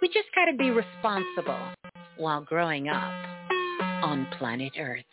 [0.00, 1.58] We just got to be responsible
[2.16, 3.12] while growing up
[4.02, 5.04] on planet Earth.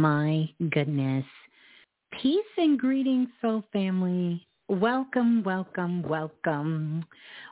[0.00, 1.26] My goodness.
[2.22, 4.46] Peace and greetings, soul family.
[4.68, 7.04] Welcome, welcome, welcome.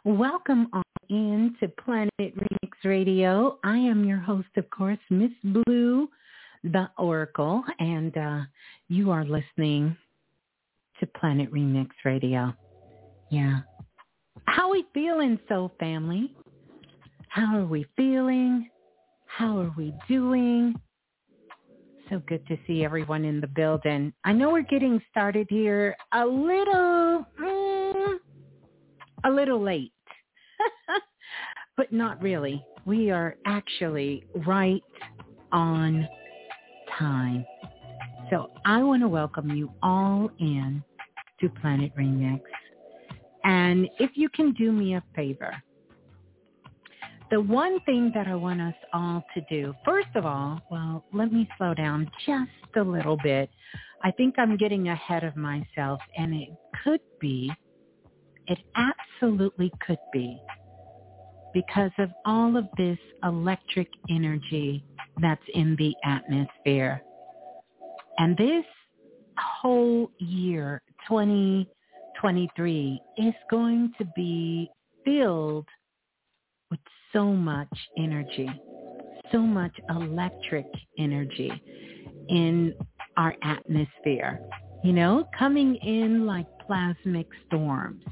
[0.04, 3.58] Welcome on in to Planet Remix Radio.
[3.64, 6.08] I am your host, of course, Miss Blue,
[6.64, 8.40] the Oracle, and uh,
[8.88, 9.94] you are listening
[11.00, 12.54] to Planet Remix Radio.
[13.30, 13.60] Yeah.
[14.46, 16.32] How we feeling, soul family?
[17.28, 18.70] How are we feeling?
[19.26, 20.74] How are we doing?
[22.28, 24.12] Good to see everyone in the building.
[24.22, 28.16] I know we're getting started here a little, mm,
[29.24, 29.94] a little late,
[31.78, 32.62] but not really.
[32.84, 34.82] We are actually right
[35.52, 36.06] on
[36.98, 37.46] time.
[38.28, 40.84] So I want to welcome you all in
[41.40, 42.42] to Planet Remix.
[43.44, 45.54] And if you can do me a favor,
[47.30, 51.32] the one thing that I want us all to do, first of all, well, let
[51.32, 53.50] me slow down just a little bit.
[54.02, 56.48] I think I'm getting ahead of myself and it
[56.82, 57.52] could be,
[58.46, 60.40] it absolutely could be
[61.52, 64.84] because of all of this electric energy
[65.20, 67.02] that's in the atmosphere.
[68.18, 68.64] And this
[69.36, 74.70] whole year, 2023, is going to be
[75.04, 75.66] filled
[76.70, 76.80] with
[77.12, 77.68] so much
[77.98, 78.50] energy,
[79.32, 80.66] so much electric
[80.98, 81.52] energy
[82.28, 82.74] in
[83.16, 84.40] our atmosphere,
[84.84, 88.02] you know, coming in like plasmic storms.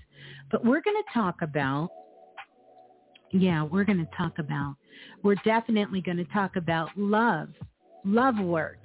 [0.51, 1.91] But we're going to talk about,
[3.33, 4.77] yeah, we're going to talk about,
[5.23, 7.49] we're definitely going to talk about love,
[8.05, 8.79] love work,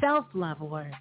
[0.00, 0.92] self-love work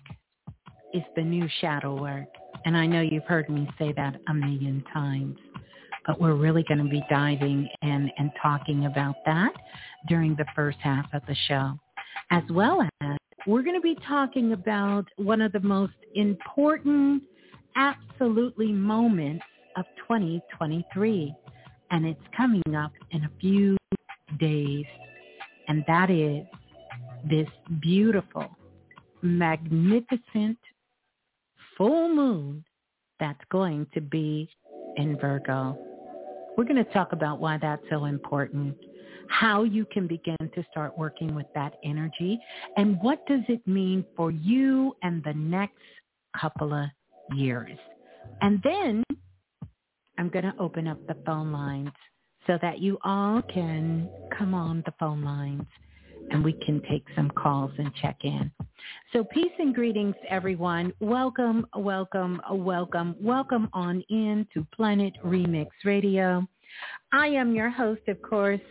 [0.93, 2.27] is the new shadow work.
[2.65, 5.37] And I know you've heard me say that a million times,
[6.05, 9.53] but we're really going to be diving in and talking about that
[10.07, 11.77] during the first half of the show,
[12.31, 13.17] as well as
[13.47, 17.23] we're going to be talking about one of the most important,
[17.75, 19.43] absolutely moments
[19.77, 21.33] of 2023.
[21.89, 23.77] And it's coming up in a few
[24.39, 24.85] days.
[25.67, 26.45] And that is
[27.29, 27.47] this
[27.81, 28.45] beautiful,
[29.21, 30.57] magnificent
[31.77, 32.63] full moon
[33.19, 34.49] that's going to be
[34.97, 35.77] in Virgo.
[36.57, 38.75] We're going to talk about why that's so important,
[39.27, 42.39] how you can begin to start working with that energy,
[42.77, 45.77] and what does it mean for you and the next
[46.39, 46.89] couple of
[47.35, 47.77] years.
[48.41, 49.03] And then
[50.17, 51.91] I'm going to open up the phone lines
[52.47, 55.65] so that you all can come on the phone lines
[56.31, 58.49] and we can take some calls and check in.
[59.13, 60.93] So peace and greetings, everyone.
[61.01, 66.47] Welcome, welcome, welcome, welcome on in to Planet Remix Radio.
[67.11, 68.61] I am your host, of course,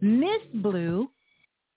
[0.00, 1.10] Miss Blue,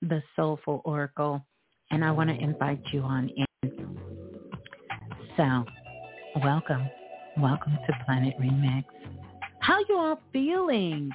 [0.02, 1.46] the Soulful Oracle,
[1.92, 3.98] and I want to invite you on in.
[5.36, 5.66] So,
[6.42, 6.88] welcome,
[7.38, 8.86] welcome to Planet Remix.
[9.60, 11.12] How you all feeling?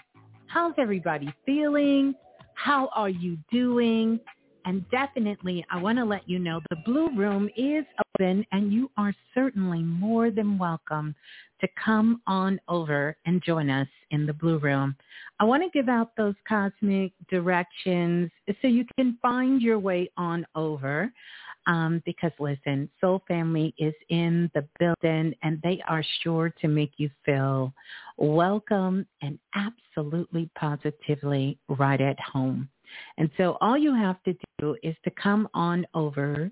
[0.46, 2.14] How's everybody feeling?
[2.58, 4.18] How are you doing?
[4.64, 7.84] And definitely, I want to let you know the Blue Room is
[8.16, 11.14] open and you are certainly more than welcome
[11.60, 14.96] to come on over and join us in the Blue Room.
[15.38, 18.28] I want to give out those cosmic directions
[18.60, 21.12] so you can find your way on over.
[21.68, 26.92] Um, because listen, Soul Family is in the building and they are sure to make
[26.96, 27.74] you feel
[28.16, 32.70] welcome and absolutely positively right at home.
[33.18, 36.50] And so all you have to do is to come on over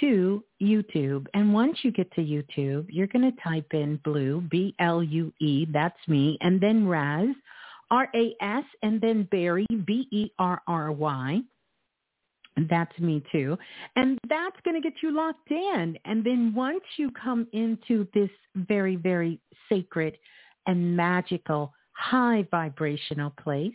[0.00, 1.26] to YouTube.
[1.34, 6.38] And once you get to YouTube, you're going to type in Blue, B-L-U-E, that's me,
[6.40, 7.34] and then Raz,
[7.90, 11.40] R-A-S, and then Barry, B-E-R-R-Y.
[12.56, 13.58] That's me too.
[13.96, 15.98] And that's going to get you locked in.
[16.04, 19.38] And then once you come into this very, very
[19.68, 20.16] sacred
[20.66, 23.72] and magical high vibrational place,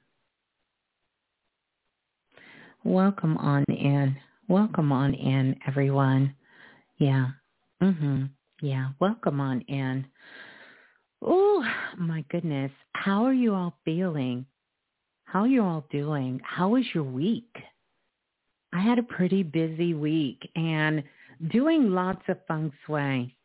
[2.85, 4.16] Welcome on in.
[4.49, 6.35] Welcome on in, everyone.
[6.99, 7.28] Yeah.
[7.82, 8.30] Mhm.
[8.62, 8.90] Yeah.
[9.00, 10.06] Welcome on in.
[11.26, 11.64] Oh,
[11.99, 12.71] my goodness.
[12.92, 14.47] How are you all feeling?
[15.25, 16.40] How are you all doing?
[16.45, 17.50] How was your week?
[18.73, 21.02] I had a pretty busy week and
[21.50, 23.37] doing lots of feng shui.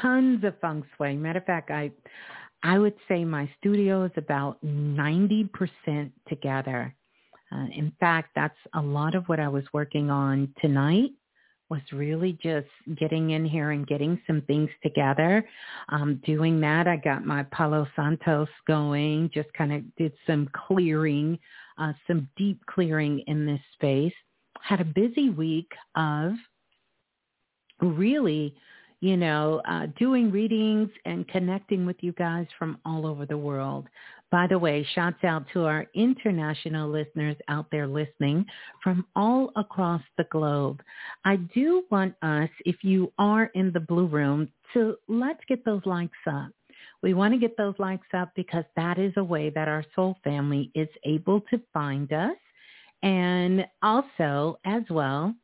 [0.00, 1.16] Tons of feng shui.
[1.16, 1.90] Matter of fact, I
[2.62, 5.50] I would say my studio is about 90%
[6.28, 6.94] together.
[7.52, 11.10] Uh, in fact, that's a lot of what I was working on tonight
[11.74, 15.44] was really just getting in here and getting some things together.
[15.88, 21.36] Um, doing that, I got my Palo Santos going, just kind of did some clearing,
[21.76, 24.12] uh, some deep clearing in this space.
[24.62, 26.34] Had a busy week of
[27.80, 28.54] really
[29.04, 33.86] you know, uh, doing readings and connecting with you guys from all over the world.
[34.30, 38.46] By the way, shouts out to our international listeners out there listening
[38.82, 40.80] from all across the globe.
[41.26, 45.84] I do want us, if you are in the blue room, to let's get those
[45.84, 46.48] likes up.
[47.02, 50.16] We want to get those likes up because that is a way that our soul
[50.24, 52.38] family is able to find us.
[53.02, 55.34] And also, as well,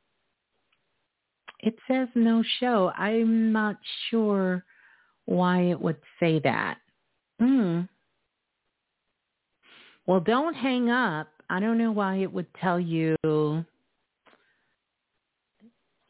[1.63, 2.93] it says no show.
[2.97, 3.77] I'm not
[4.11, 4.65] sure
[5.27, 6.79] why it would say that.
[7.39, 7.83] Hmm.
[10.07, 11.29] Well, don't hang up.
[11.49, 13.17] I don't know why it would tell you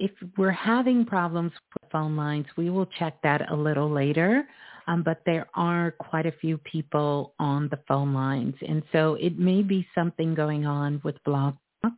[0.01, 4.45] if we're having problems with phone lines, we will check that a little later.
[4.87, 8.55] Um, but there are quite a few people on the phone lines.
[8.67, 11.93] And so it may be something going on with Blog Talk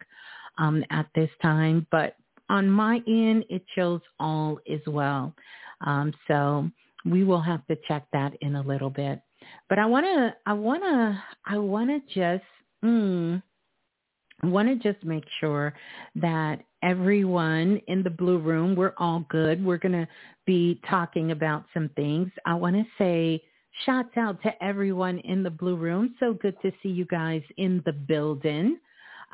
[0.58, 1.86] um, at this time.
[1.92, 2.16] But
[2.52, 5.34] on my end, it shows all as well.
[5.86, 6.68] Um, so
[7.04, 9.20] we will have to check that in a little bit.
[9.68, 12.44] But I want to, I want to, I want to just,
[12.84, 13.42] mm,
[14.44, 15.72] want to just make sure
[16.16, 19.64] that everyone in the blue room, we're all good.
[19.64, 20.08] We're going to
[20.46, 22.30] be talking about some things.
[22.44, 23.42] I want to say
[23.86, 26.14] shouts out to everyone in the blue room.
[26.20, 28.78] So good to see you guys in the building,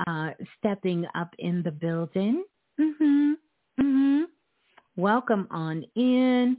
[0.07, 2.45] uh, stepping up in the building.
[2.78, 3.35] Mhm.
[3.80, 4.25] Mhm.
[4.97, 6.58] Welcome on in.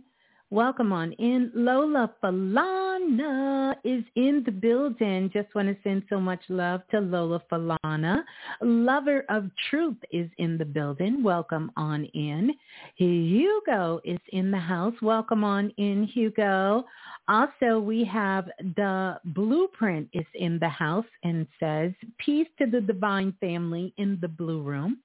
[0.52, 1.52] Welcome on in.
[1.54, 5.30] Lola Falana is in the building.
[5.32, 8.24] Just want to send so much love to Lola Falana.
[8.60, 11.22] Lover of Truth is in the building.
[11.22, 12.56] Welcome on in.
[12.96, 14.96] Hugo is in the house.
[15.04, 16.84] Welcome on in, Hugo.
[17.28, 23.34] Also, we have the blueprint is in the house and says, peace to the divine
[23.40, 24.98] family in the blue room.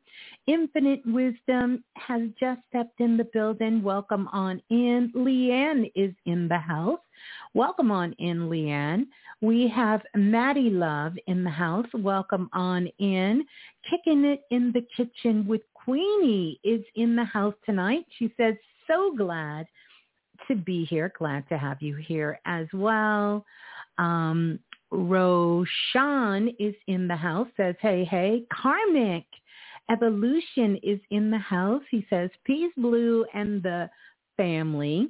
[0.47, 3.83] Infinite Wisdom has just stepped in the building.
[3.83, 5.13] Welcome on in.
[5.15, 7.01] Leanne is in the house.
[7.55, 9.07] Welcome on in, Leanne.
[9.41, 11.87] We have Maddie Love in the house.
[11.95, 13.45] Welcome on in.
[13.89, 18.05] Kicking it in the kitchen with Queenie is in the house tonight.
[18.19, 18.55] She says,
[18.87, 19.67] so glad
[20.49, 21.13] to be here.
[21.19, 23.45] Glad to have you here as well.
[23.99, 24.59] Um,
[24.91, 27.49] Roshan is in the house.
[27.57, 28.45] Says, hey, hey.
[28.53, 29.25] Karmic
[29.91, 31.83] Evolution is in the house.
[31.91, 33.91] He says, Peace Blue and the
[34.37, 35.09] family.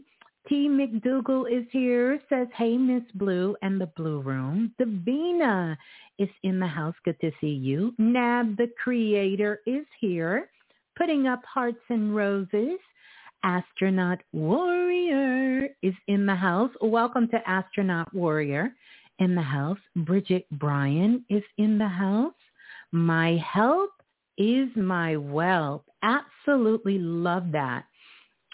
[0.49, 0.69] T.
[0.69, 4.75] McDougal is here, says, hey, Miss Blue and the Blue Room.
[4.79, 5.75] Davina
[6.19, 6.95] is in the house.
[7.05, 7.95] Good to see you.
[7.97, 10.51] Nab, the creator, is here,
[10.97, 12.79] putting up hearts and roses.
[13.43, 16.71] Astronaut Warrior is in the house.
[16.83, 18.75] Welcome to Astronaut Warrior
[19.21, 19.79] in the house.
[19.97, 22.35] Bridget Bryan is in the house.
[22.93, 23.91] My health
[24.39, 25.83] is my wealth.
[26.03, 27.85] Absolutely love that.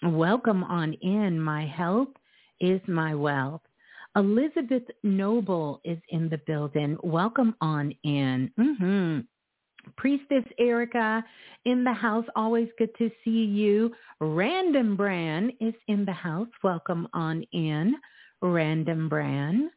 [0.02, 1.40] Welcome on in.
[1.40, 2.08] My health
[2.60, 3.62] is my wealth.
[4.16, 6.96] Elizabeth Noble is in the building.
[7.02, 8.50] Welcome on in.
[8.58, 9.20] Mm-hmm.
[9.96, 11.24] Priestess Erica
[11.64, 12.24] in the house.
[12.34, 13.92] Always good to see you.
[14.20, 16.48] Random Brand is in the house.
[16.62, 17.94] Welcome on in.
[18.42, 19.70] Random Brand.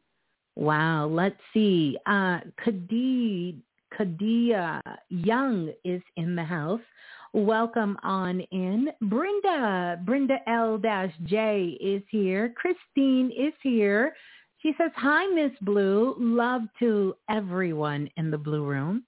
[0.56, 1.08] Wow.
[1.08, 1.98] Let's see.
[2.06, 3.62] Uh, Khadid
[3.98, 6.82] Kadia Young is in the house.
[7.34, 8.90] Welcome on in.
[9.02, 12.54] Brenda, Brenda L-J is here.
[12.56, 14.14] Christine is here.
[14.64, 16.16] She says, hi, Miss Blue.
[16.18, 19.04] Love to everyone in the Blue Room.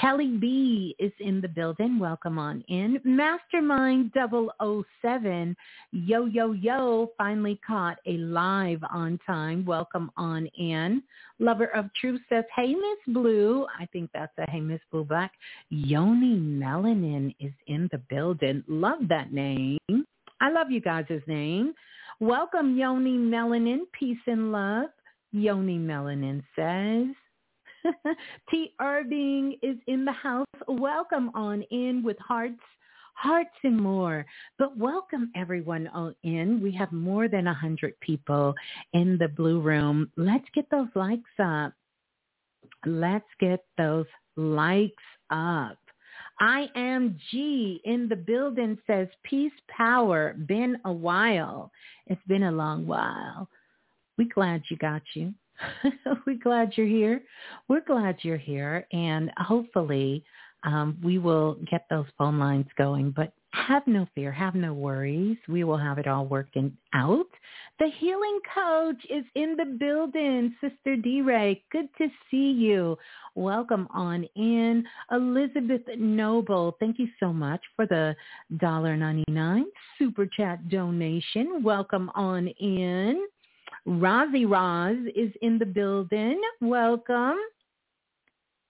[0.00, 2.00] Kelly B is in the building.
[2.00, 3.00] Welcome on in.
[3.04, 5.56] Mastermind 007.
[5.92, 7.12] Yo, yo, yo.
[7.16, 9.64] Finally caught a live on time.
[9.64, 11.04] Welcome on in.
[11.38, 13.64] Lover of Truth says, hey, Miss Blue.
[13.78, 15.30] I think that's a hey, Miss Blue Black.
[15.70, 18.64] Yoni Melanin is in the building.
[18.66, 19.78] Love that name.
[20.40, 21.74] I love you guys' name.
[22.18, 23.80] Welcome, Yoni Melanin.
[23.92, 24.88] Peace and love.
[25.32, 27.14] Yoni Melanin says.
[28.50, 28.72] T.
[28.80, 30.46] Irving is in the house.
[30.66, 32.60] Welcome on in with hearts,
[33.14, 34.26] hearts and more.
[34.58, 36.60] But welcome everyone on in.
[36.62, 38.54] We have more than a hundred people
[38.92, 40.10] in the blue room.
[40.16, 41.72] Let's get those likes up.
[42.84, 44.06] Let's get those
[44.36, 44.94] likes
[45.30, 45.78] up.
[46.38, 50.34] I am G in the building says peace power.
[50.46, 51.70] Been a while.
[52.06, 53.48] It's been a long while.
[54.18, 55.34] We glad you got you.
[56.26, 57.22] We're glad you're here.
[57.68, 58.86] We're glad you're here.
[58.92, 60.24] And hopefully
[60.64, 63.12] um, we will get those phone lines going.
[63.12, 65.38] But have no fear, have no worries.
[65.48, 67.26] We will have it all working out.
[67.78, 71.64] The healing coach is in the building, Sister D-Ray.
[71.72, 72.98] Good to see you.
[73.34, 74.84] Welcome on in.
[75.10, 78.14] Elizabeth Noble, thank you so much for the
[78.54, 79.62] $1.99
[79.98, 81.62] super chat donation.
[81.62, 83.26] Welcome on in.
[83.86, 86.40] Rozzy Roz is in the building.
[86.60, 87.36] Welcome.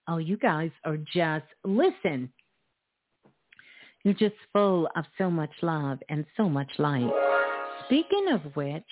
[0.08, 2.30] Oh, you guys are just, listen,
[4.04, 7.10] you're just full of so much love and so much light.
[7.86, 8.84] Speaking of which,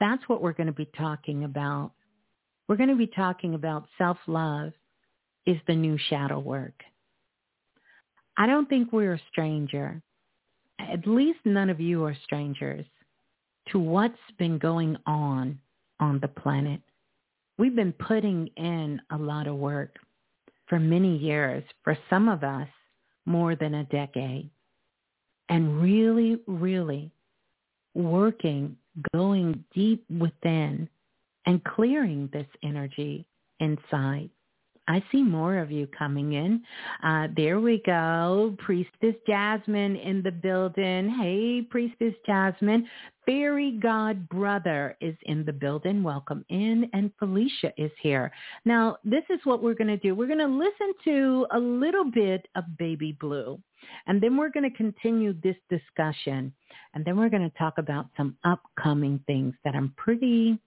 [0.00, 1.92] that's what we're going to be talking about.
[2.66, 4.72] We're going to be talking about self-love
[5.46, 6.80] is the new shadow work.
[8.36, 10.00] I don't think we're a stranger.
[10.78, 12.86] At least none of you are strangers
[13.68, 15.58] to what's been going on
[16.00, 16.80] on the planet.
[17.58, 19.96] We've been putting in a lot of work
[20.66, 21.62] for many years.
[21.84, 22.68] For some of us,
[23.26, 24.50] more than a decade
[25.48, 27.10] and really, really
[27.94, 28.76] working,
[29.12, 30.88] going deep within
[31.46, 33.26] and clearing this energy
[33.58, 34.30] inside.
[34.90, 36.64] I see more of you coming in.
[37.04, 38.56] Uh, there we go.
[38.58, 41.08] Priestess Jasmine in the building.
[41.08, 42.88] Hey, Priestess Jasmine.
[43.24, 46.02] Fairy God Brother is in the building.
[46.02, 46.90] Welcome in.
[46.92, 48.32] And Felicia is here.
[48.64, 50.16] Now, this is what we're going to do.
[50.16, 53.60] We're going to listen to a little bit of Baby Blue.
[54.08, 56.52] And then we're going to continue this discussion.
[56.94, 60.58] And then we're going to talk about some upcoming things that I'm pretty,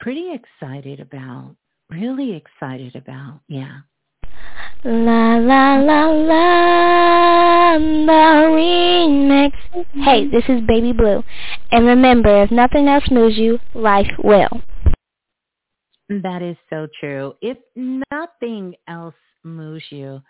[0.00, 1.54] pretty excited about
[1.90, 3.40] really excited about.
[3.48, 3.78] Yeah.
[4.84, 7.46] La la la la
[7.78, 9.52] the remix.
[9.94, 11.22] Hey, this is Baby Blue.
[11.70, 14.48] And remember, if nothing else moves you, life will.
[16.08, 17.34] That is so true.
[17.40, 20.20] If nothing else moves you,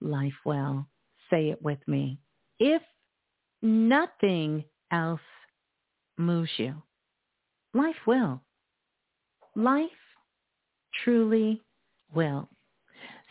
[0.00, 0.86] life will.
[1.30, 2.18] Say it with me.
[2.60, 2.82] If
[3.62, 5.20] nothing else
[6.16, 6.82] moves you,
[7.72, 8.40] life will.
[9.56, 9.90] Life
[11.02, 11.62] truly
[12.14, 12.48] will.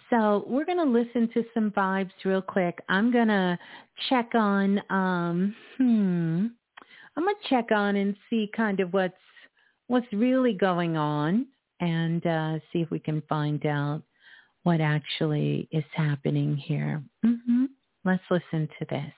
[0.10, 2.78] So we're going to listen to some vibes real quick.
[2.89, 3.58] I'm going to
[4.10, 6.47] check on, um, hmm,
[7.15, 9.13] I'm going to check on and see kind of what's,
[9.88, 11.47] what's really going on
[11.80, 14.04] and uh, see if we can find out
[14.63, 17.02] what actually is happening here.
[17.26, 17.65] Mm-hmm.
[18.06, 19.13] Let's listen to this.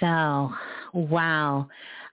[0.00, 0.52] So,
[0.92, 1.68] wow.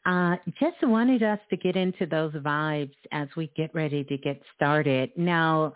[0.06, 4.41] Uh, just wanted us to get into those vibes as we get ready to get
[4.56, 5.12] started.
[5.17, 5.73] Now,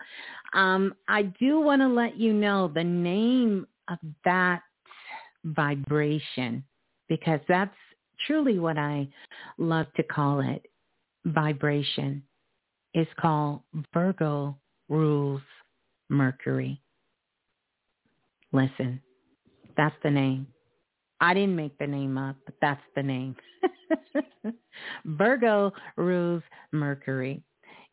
[0.54, 4.62] um, I do want to let you know the name of that
[5.44, 6.64] vibration
[7.08, 7.74] because that's
[8.26, 9.08] truly what I
[9.58, 10.66] love to call it.
[11.26, 12.22] Vibration
[12.94, 13.60] is called
[13.92, 14.56] Virgo
[14.88, 15.42] rules
[16.08, 16.80] Mercury.
[18.52, 19.00] Listen,
[19.76, 20.46] that's the name.
[21.22, 23.36] I didn't make the name up, but that's the name.
[25.04, 27.40] Virgo rules Mercury.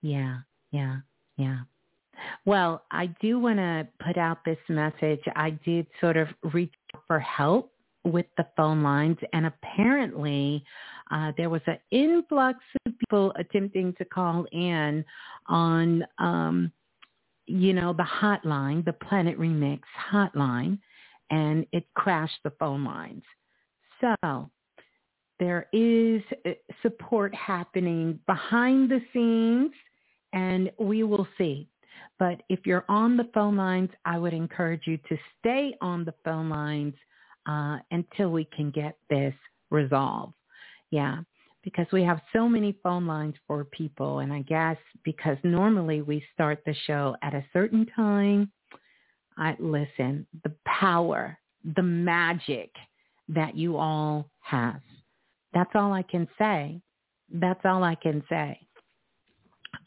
[0.01, 0.39] Yeah,
[0.71, 0.97] yeah,
[1.37, 1.59] yeah.
[2.45, 5.21] Well, I do want to put out this message.
[5.35, 6.73] I did sort of reach
[7.05, 7.71] for help
[8.03, 10.63] with the phone lines, and apparently
[11.11, 15.05] uh, there was an influx of people attempting to call in
[15.45, 16.71] on, um,
[17.45, 20.79] you know, the hotline, the Planet Remix hotline,
[21.29, 23.23] and it crashed the phone lines.
[24.01, 24.49] So
[25.39, 29.71] there is uh, support happening behind the scenes,
[30.33, 31.67] and we will see.
[32.17, 36.13] But if you're on the phone lines, I would encourage you to stay on the
[36.23, 36.93] phone lines
[37.47, 39.33] uh, until we can get this
[39.69, 40.33] resolved.
[40.91, 41.19] Yeah,
[41.63, 44.19] because we have so many phone lines for people.
[44.19, 48.51] And I guess because normally we start the show at a certain time,
[49.39, 51.37] I listen, the power,
[51.75, 52.71] the magic
[53.29, 54.81] that you all have.
[55.53, 56.81] That's all I can say.
[57.31, 58.59] That's all I can say.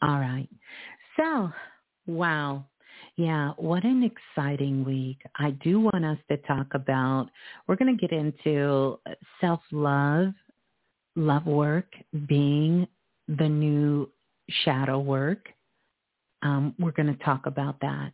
[0.01, 0.49] All right.
[1.17, 1.51] So,
[2.07, 2.65] wow.
[3.15, 5.19] Yeah, what an exciting week.
[5.37, 7.29] I do want us to talk about,
[7.67, 8.99] we're going to get into
[9.39, 10.33] self-love,
[11.15, 11.93] love work
[12.27, 12.87] being
[13.27, 14.09] the new
[14.65, 15.49] shadow work.
[16.41, 18.13] Um, we're going to talk about that.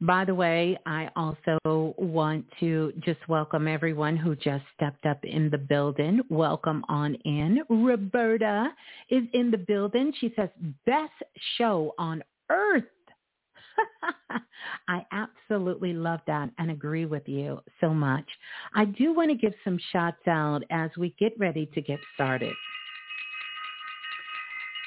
[0.00, 1.58] By the way, I also
[1.98, 6.20] want to just welcome everyone who just stepped up in the building.
[6.28, 7.62] Welcome on in.
[7.68, 8.68] Roberta
[9.10, 10.12] is in the building.
[10.20, 10.48] She says,
[10.86, 11.12] best
[11.58, 12.84] show on earth.
[14.88, 18.26] I absolutely love that and agree with you so much.
[18.74, 22.54] I do want to give some shots out as we get ready to get started.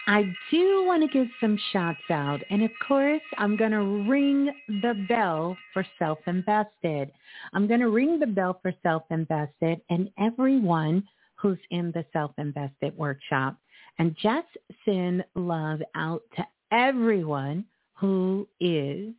[0.06, 2.42] I do want to give some shots out.
[2.50, 7.12] And of course, I'm going to ring the bell for Self-Invested.
[7.54, 11.04] I'm going to ring the bell for Self-Invested and everyone
[11.36, 13.58] who's in the Self-Invested workshop.
[14.00, 14.48] And just
[14.86, 19.14] send love out to everyone who is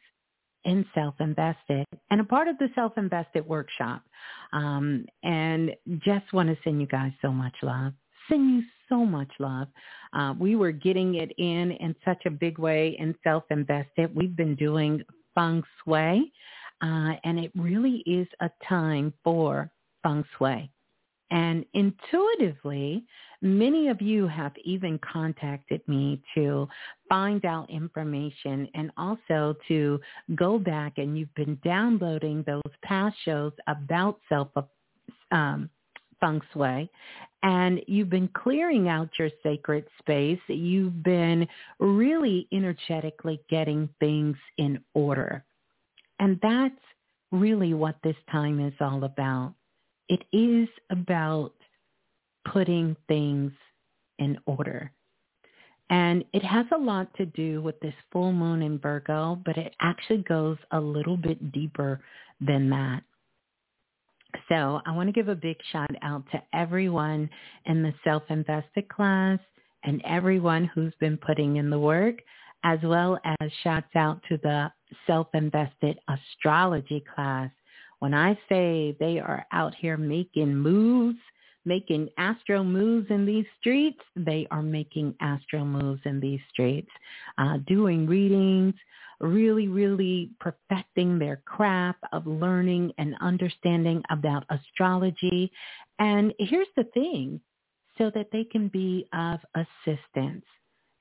[0.64, 4.02] in Self-Invested and a part of the Self-Invested workshop.
[4.52, 7.92] Um, and just want to send you guys so much love.
[8.28, 9.68] Send you so much love.
[10.12, 14.14] Uh, we were getting it in in such a big way in self-invested.
[14.14, 15.02] We've been doing
[15.34, 16.32] feng shui,
[16.82, 19.70] uh, and it really is a time for
[20.02, 20.70] feng shui.
[21.30, 23.04] And intuitively,
[23.42, 26.68] many of you have even contacted me to
[27.08, 30.00] find out information and also to
[30.36, 34.48] go back and you've been downloading those past shows about self
[35.32, 35.68] um,
[36.24, 36.88] feng shui
[37.44, 40.40] and you've been clearing out your sacred space.
[40.48, 41.46] You've been
[41.78, 45.44] really energetically getting things in order.
[46.18, 46.74] And that's
[47.32, 49.52] really what this time is all about.
[50.08, 51.52] It is about
[52.50, 53.52] putting things
[54.18, 54.90] in order.
[55.90, 59.74] And it has a lot to do with this full moon in Virgo, but it
[59.82, 62.00] actually goes a little bit deeper
[62.40, 63.02] than that.
[64.48, 67.30] So I want to give a big shout out to everyone
[67.66, 69.38] in the self-invested class
[69.84, 72.16] and everyone who's been putting in the work,
[72.64, 74.72] as well as shouts out to the
[75.06, 77.50] self-invested astrology class.
[77.98, 81.18] When I say they are out here making moves,
[81.64, 86.90] making astro moves in these streets, they are making astro moves in these streets,
[87.38, 88.74] uh, doing readings,
[89.20, 95.50] really, really perfecting their craft of learning and understanding about astrology.
[95.98, 97.40] And here's the thing,
[97.96, 100.44] so that they can be of assistance.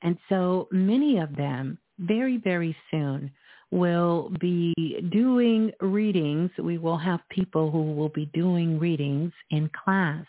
[0.04, 3.32] And so many of them very, very soon
[3.71, 4.73] will be
[5.12, 6.52] doing readings.
[6.60, 10.26] We will have people who will be doing readings in class.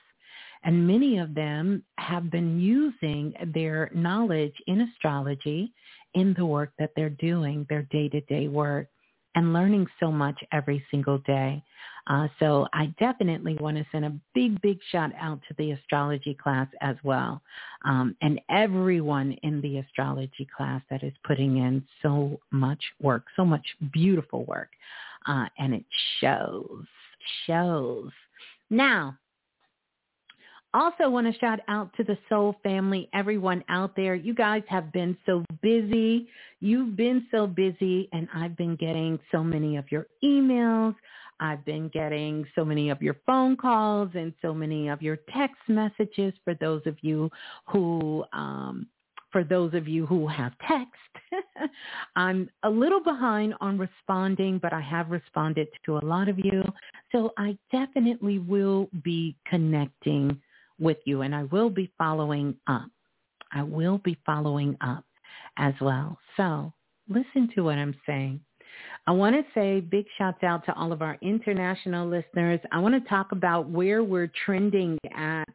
[0.62, 5.74] And many of them have been using their knowledge in astrology
[6.14, 8.88] in the work that they're doing, their day-to-day work,
[9.34, 11.62] and learning so much every single day.
[12.06, 16.34] Uh, so I definitely want to send a big, big shout out to the astrology
[16.34, 17.40] class as well,
[17.84, 23.44] um, and everyone in the astrology class that is putting in so much work, so
[23.44, 24.68] much beautiful work,
[25.26, 25.84] uh, and it
[26.20, 26.84] shows,
[27.46, 28.10] shows.
[28.68, 29.16] Now,
[30.74, 34.14] also want to shout out to the Soul family, everyone out there.
[34.14, 36.28] You guys have been so busy.
[36.60, 40.94] You've been so busy, and I've been getting so many of your emails.
[41.40, 45.60] I've been getting so many of your phone calls and so many of your text
[45.68, 47.30] messages for those of you
[47.66, 48.86] who um,
[49.34, 50.92] for those of you who have text.
[52.16, 56.62] I'm a little behind on responding, but I have responded to a lot of you.
[57.10, 60.40] So I definitely will be connecting
[60.78, 62.88] with you and I will be following up.
[63.52, 65.04] I will be following up
[65.58, 66.18] as well.
[66.36, 66.72] So
[67.08, 68.40] listen to what I'm saying.
[69.06, 72.58] I want to say big shouts out to all of our international listeners.
[72.72, 75.48] I want to talk about where we're trending at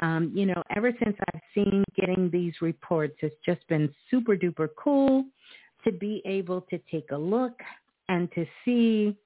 [0.00, 4.68] um, you know, ever since I've seen getting these reports, it's just been super duper
[4.76, 5.24] cool
[5.84, 7.60] to be able to take a look
[8.08, 9.16] and to see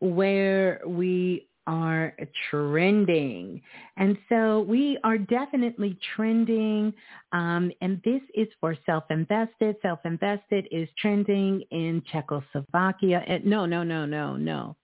[0.00, 2.14] where we are
[2.50, 3.60] trending.
[3.96, 6.92] And so we are definitely trending.
[7.32, 9.76] Um, and this is for self-invested.
[9.82, 13.40] Self-invested is trending in Czechoslovakia.
[13.44, 14.76] No, no, no, no, no.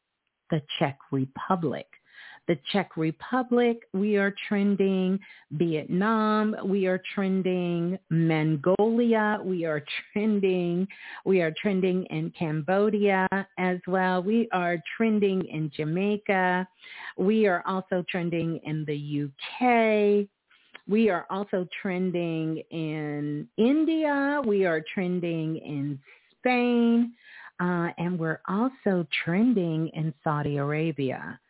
[0.50, 1.86] The Czech Republic
[2.48, 5.18] the Czech Republic, we are trending.
[5.50, 7.98] Vietnam, we are trending.
[8.10, 9.82] Mongolia, we are
[10.12, 10.86] trending.
[11.24, 13.26] We are trending in Cambodia
[13.58, 14.22] as well.
[14.22, 16.68] We are trending in Jamaica.
[17.16, 20.28] We are also trending in the UK.
[20.88, 24.40] We are also trending in India.
[24.46, 25.98] We are trending in
[26.38, 27.12] Spain.
[27.58, 31.40] Uh, and we're also trending in Saudi Arabia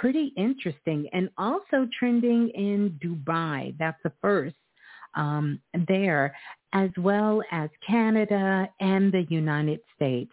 [0.00, 3.74] pretty interesting and also trending in Dubai.
[3.78, 4.56] That's the first
[5.14, 6.34] um, there,
[6.72, 10.30] as well as Canada and the United States.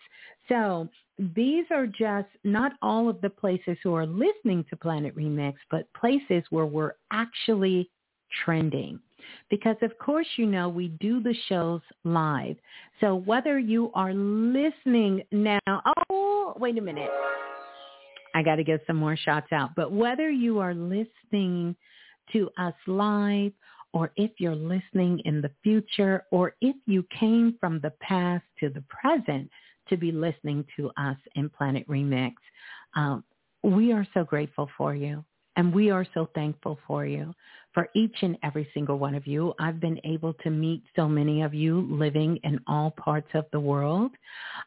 [0.49, 5.54] So these are just not all of the places who are listening to Planet Remix,
[5.71, 7.89] but places where we're actually
[8.43, 8.99] trending.
[9.49, 12.58] Because of course, you know, we do the shows live.
[12.99, 15.60] So whether you are listening now,
[16.10, 17.10] oh, wait a minute.
[18.34, 19.76] I got to get some more shots out.
[19.76, 21.76] But whether you are listening
[22.32, 23.52] to us live
[23.93, 28.69] or if you're listening in the future or if you came from the past to
[28.69, 29.50] the present
[29.89, 32.34] to be listening to us in Planet Remix,
[32.96, 33.24] um,
[33.62, 35.24] we are so grateful for you.
[35.56, 37.34] And we are so thankful for you,
[37.74, 39.54] for each and every single one of you.
[39.60, 43.60] I've been able to meet so many of you living in all parts of the
[43.60, 44.12] world,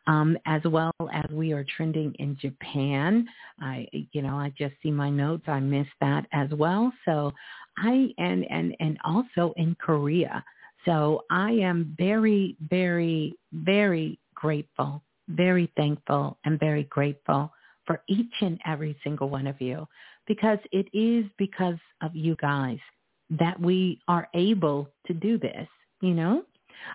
[0.06, 3.26] um, as well as we are trending in Japan.
[3.60, 5.44] I, you know, I just see my notes.
[5.48, 6.92] I missed that as well.
[7.04, 7.32] So
[7.78, 10.44] I, and, and, and also in Korea.
[10.84, 17.52] So I am very, very, very grateful, very thankful and very grateful
[17.86, 19.86] for each and every single one of you
[20.26, 22.78] because it is because of you guys
[23.30, 25.68] that we are able to do this,
[26.00, 26.42] you know?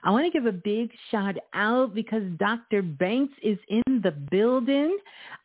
[0.03, 2.81] I want to give a big shout out because Dr.
[2.81, 4.97] Banks is in the building.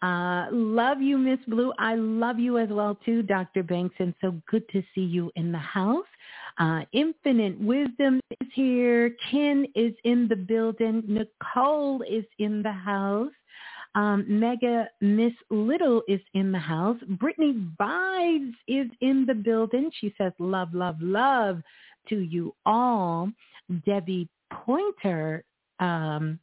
[0.03, 1.72] Uh, love you, Miss Blue.
[1.79, 3.62] I love you as well too, Dr.
[3.62, 6.07] Banks, and so good to see you in the house.
[6.59, 9.16] Uh, Infinite Wisdom is here.
[9.31, 11.03] Ken is in the building.
[11.07, 13.33] Nicole is in the house.
[13.97, 16.99] Um, Mega Miss Little is in the house.
[17.19, 19.91] Brittany Vibes is in the building.
[20.01, 21.63] She says, love, love, love
[22.11, 23.31] to you all.
[23.87, 25.45] Debbie Pointer,
[25.81, 26.39] um,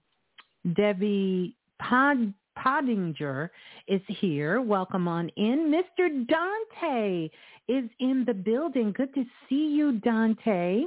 [0.76, 2.34] Debbie Pod,
[3.88, 4.62] is here.
[4.62, 5.72] Welcome on in.
[5.72, 6.28] Mr.
[6.28, 7.30] Dante
[7.68, 8.94] is in the building.
[8.96, 10.84] Good to see you, Dante,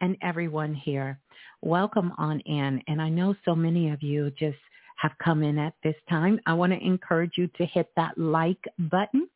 [0.00, 1.20] and everyone here.
[1.62, 2.82] Welcome on in.
[2.88, 4.56] And I know so many of you just
[4.98, 6.40] have come in at this time.
[6.46, 9.28] I want to encourage you to hit that like button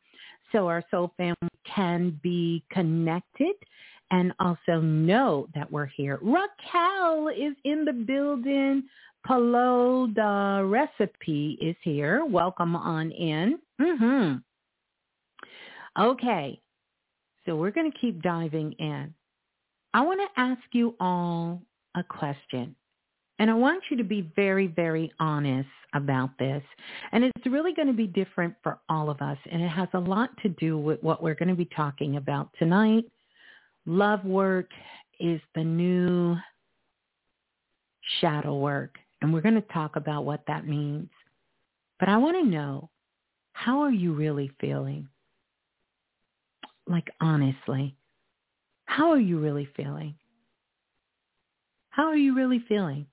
[0.51, 3.55] so our soul family can be connected
[4.11, 6.19] and also know that we're here.
[6.21, 8.83] Raquel is in the building.
[9.25, 12.25] Palo the recipe is here.
[12.25, 13.57] Welcome on in.
[13.81, 14.35] Mm-hmm.
[16.01, 16.59] Okay,
[17.45, 19.13] so we're going to keep diving in.
[19.93, 21.61] I want to ask you all
[21.95, 22.75] a question.
[23.43, 26.63] And I want you to be very, very honest about this.
[27.11, 29.37] And it's really going to be different for all of us.
[29.51, 32.51] And it has a lot to do with what we're going to be talking about
[32.57, 33.03] tonight.
[33.85, 34.69] Love work
[35.19, 36.37] is the new
[38.21, 38.95] shadow work.
[39.21, 41.09] And we're going to talk about what that means.
[41.99, 42.89] But I want to know,
[43.51, 45.09] how are you really feeling?
[46.87, 47.93] Like honestly,
[48.85, 50.15] how are you really feeling?
[51.89, 53.05] How are you really feeling?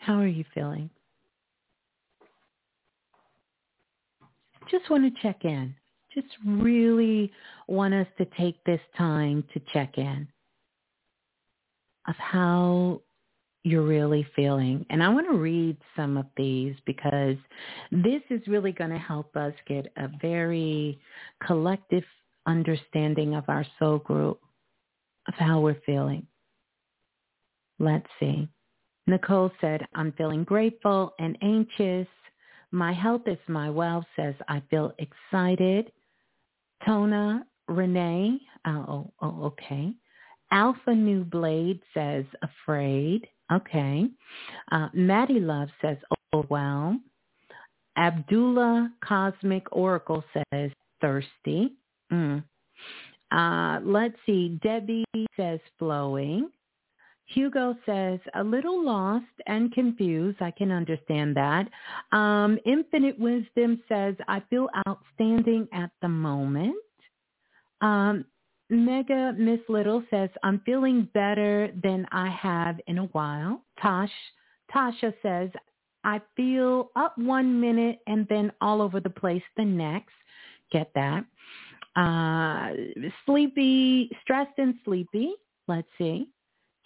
[0.00, 0.90] How are you feeling?
[4.70, 5.74] just want to check in.
[6.14, 7.30] Just really
[7.68, 10.26] want us to take this time to check in
[12.08, 13.00] of how
[13.62, 14.86] you're really feeling.
[14.90, 17.36] And I want to read some of these because
[17.92, 20.98] this is really going to help us get a very
[21.46, 22.04] collective
[22.46, 24.40] understanding of our soul group,
[25.28, 26.26] of how we're feeling.
[27.78, 28.48] Let's see.
[29.10, 32.06] Nicole said, I'm feeling grateful and anxious.
[32.70, 35.90] My health is my wealth says, I feel excited.
[36.86, 39.92] Tona Renee, oh, oh, okay.
[40.52, 43.26] Alpha New Blade says afraid.
[43.52, 44.06] Okay.
[44.72, 45.96] Uh, Maddie Love says
[46.34, 47.00] overwhelmed.
[47.96, 50.70] Abdullah Cosmic Oracle says
[51.00, 51.72] thirsty.
[52.12, 52.44] Mm.
[53.30, 54.58] Uh, let's see.
[54.62, 55.04] Debbie
[55.36, 56.50] says flowing.
[57.32, 60.38] Hugo says, a little lost and confused.
[60.40, 61.68] I can understand that.
[62.12, 66.76] Um, Infinite Wisdom says, I feel outstanding at the moment.
[67.80, 68.24] Um,
[68.68, 73.62] Mega Miss Little says, I'm feeling better than I have in a while.
[73.80, 74.10] Tosh,
[74.74, 75.50] Tasha says,
[76.04, 80.14] I feel up one minute and then all over the place the next.
[80.72, 81.24] Get that.
[81.96, 82.70] Uh,
[83.26, 85.34] sleepy, stressed and sleepy.
[85.66, 86.28] Let's see.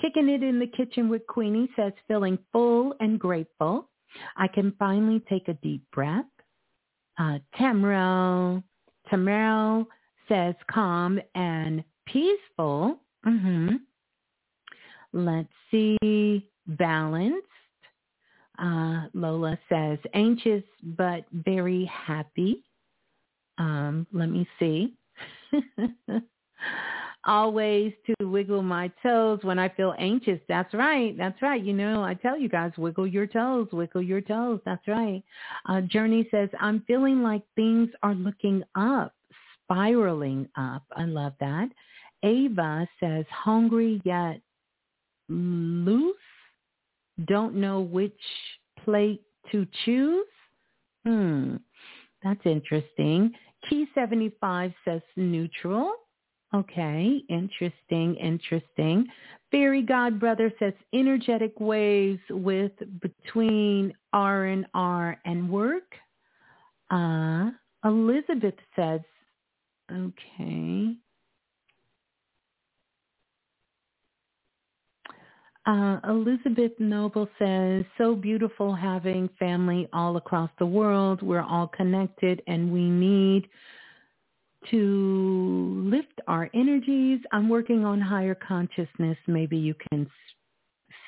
[0.05, 3.89] Kicking it in the kitchen with Queenie says, feeling full and grateful.
[4.37, 6.27] I can finally take a deep breath.
[7.19, 8.63] Uh, Tamrel
[10.29, 13.01] says calm and peaceful.
[13.27, 13.77] Mm-hmm.
[15.15, 17.47] Let's see, balanced.
[18.59, 22.63] Uh, Lola says anxious but very happy.
[23.57, 24.99] Um, let me see.
[27.27, 30.41] always to wiggle my toes when I feel anxious.
[30.49, 31.17] That's right.
[31.17, 31.63] That's right.
[31.63, 34.61] You know, I tell you guys, wiggle your toes, wiggle your toes.
[34.65, 35.23] That's right.
[35.67, 39.15] Uh, Journey says, I'm feeling like things are looking up,
[39.65, 40.83] spiraling up.
[40.97, 41.69] I love that.
[42.23, 44.41] Ava says, hungry yet
[45.29, 46.17] loose.
[47.27, 48.19] Don't know which
[48.85, 50.27] plate to choose.
[51.05, 51.57] Hmm.
[52.23, 53.33] That's interesting.
[53.69, 55.93] Key 75 says neutral.
[56.55, 59.09] Okay, interesting, interesting.
[59.51, 65.95] Fairy God Brother says energetic waves with between R and R and work.
[66.91, 67.51] Uh,
[67.85, 69.01] Elizabeth says,
[69.93, 70.95] okay.
[75.67, 81.21] Uh, Elizabeth Noble says, so beautiful having family all across the world.
[81.21, 83.49] We're all connected and we need
[84.71, 87.21] to lift our energies.
[87.33, 89.17] I'm working on higher consciousness.
[89.27, 90.09] Maybe you can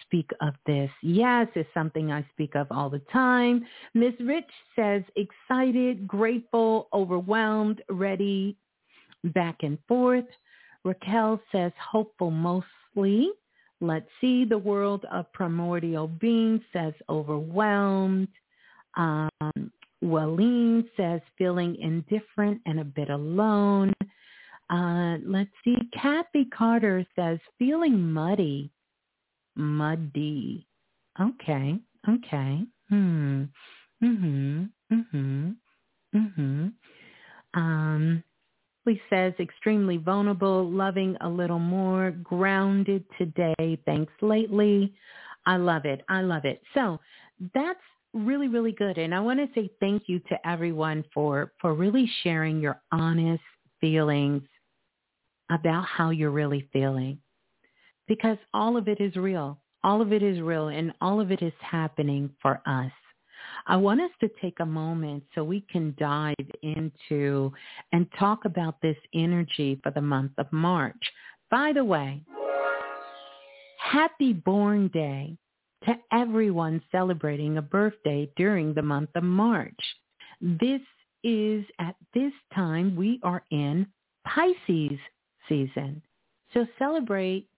[0.02, 0.90] speak of this.
[1.02, 3.66] Yes, it's something I speak of all the time.
[3.94, 8.56] Miss Rich says excited, grateful, overwhelmed, ready,
[9.24, 10.24] back and forth.
[10.84, 13.30] Raquel says hopeful mostly.
[13.80, 18.28] Let's see, the world of primordial being says overwhelmed.
[18.96, 19.70] Um,
[20.06, 23.92] Waleem says feeling indifferent and a bit alone.
[24.70, 25.76] Uh, let's see.
[25.92, 28.70] Kathy Carter says feeling muddy.
[29.56, 30.66] Muddy.
[31.20, 31.78] Okay.
[32.08, 32.64] Okay.
[32.88, 33.44] Hmm.
[34.02, 34.70] Mhm.
[34.92, 35.56] Mhm.
[36.14, 36.72] Mhm.
[37.54, 38.22] Um.
[38.84, 43.78] Lee says extremely vulnerable, loving a little more, grounded today.
[43.84, 44.94] Thanks lately.
[45.44, 46.02] I love it.
[46.08, 46.62] I love it.
[46.72, 47.00] So
[47.52, 47.80] that's
[48.16, 48.98] really, really good.
[48.98, 53.42] And I want to say thank you to everyone for, for really sharing your honest
[53.80, 54.42] feelings
[55.50, 57.18] about how you're really feeling.
[58.08, 59.58] Because all of it is real.
[59.84, 62.92] All of it is real and all of it is happening for us.
[63.66, 67.52] I want us to take a moment so we can dive into
[67.92, 70.94] and talk about this energy for the month of March.
[71.50, 72.22] By the way,
[73.78, 75.36] happy born day
[75.84, 79.78] to everyone celebrating a birthday during the month of March.
[80.40, 80.80] This
[81.22, 83.86] is at this time we are in
[84.24, 84.98] Pisces
[85.48, 86.02] season.
[86.54, 87.48] So celebrate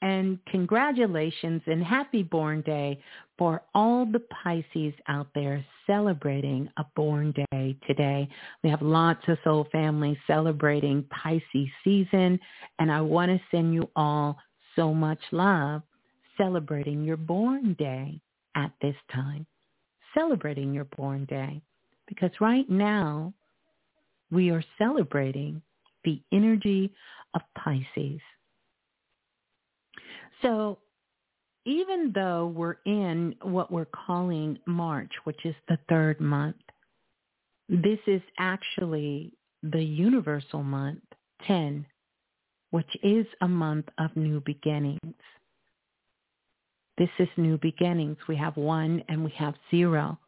[0.00, 3.00] and congratulations and happy born day
[3.36, 8.28] for all the Pisces out there celebrating a born day today.
[8.62, 12.38] We have lots of soul families celebrating Pisces season
[12.78, 14.38] and I want to send you all
[14.76, 15.82] so much love
[16.38, 18.20] celebrating your born day
[18.54, 19.46] at this time,
[20.14, 21.60] celebrating your born day.
[22.06, 23.34] Because right now,
[24.30, 25.60] we are celebrating
[26.04, 26.90] the energy
[27.34, 28.20] of Pisces.
[30.40, 30.78] So
[31.66, 36.56] even though we're in what we're calling March, which is the third month,
[37.68, 39.32] This is actually
[39.62, 41.02] the universal month
[41.46, 41.84] 10,
[42.70, 45.14] which is a month of new beginnings.
[46.98, 48.16] This is new beginnings.
[48.28, 50.18] We have one and we have zero.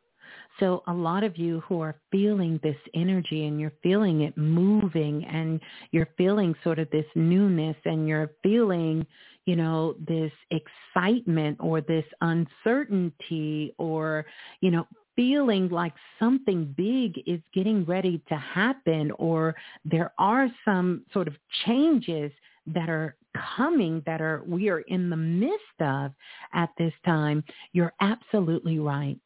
[0.60, 5.24] So a lot of you who are feeling this energy and you're feeling it moving
[5.24, 5.60] and
[5.90, 9.06] you're feeling sort of this newness and you're feeling,
[9.46, 14.24] you know, this excitement or this uncertainty or,
[14.60, 19.54] you know, feeling like something big is getting ready to happen or
[19.84, 21.34] there are some sort of
[21.66, 22.30] changes
[22.66, 23.16] that are
[23.57, 26.12] coming that are we are in the midst of
[26.53, 29.18] at this time, you're absolutely right.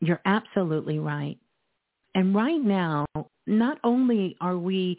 [0.00, 1.38] You're absolutely right.
[2.14, 3.06] And right now,
[3.46, 4.98] not only are we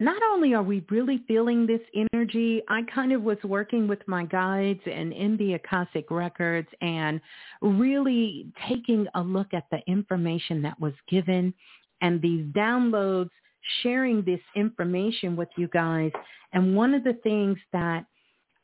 [0.00, 1.80] not only are we really feeling this
[2.12, 7.20] energy, I kind of was working with my guides and in the Akashic records and
[7.62, 11.54] really taking a look at the information that was given
[12.00, 13.30] and these downloads,
[13.82, 16.12] sharing this information with you guys.
[16.52, 18.04] And one of the things that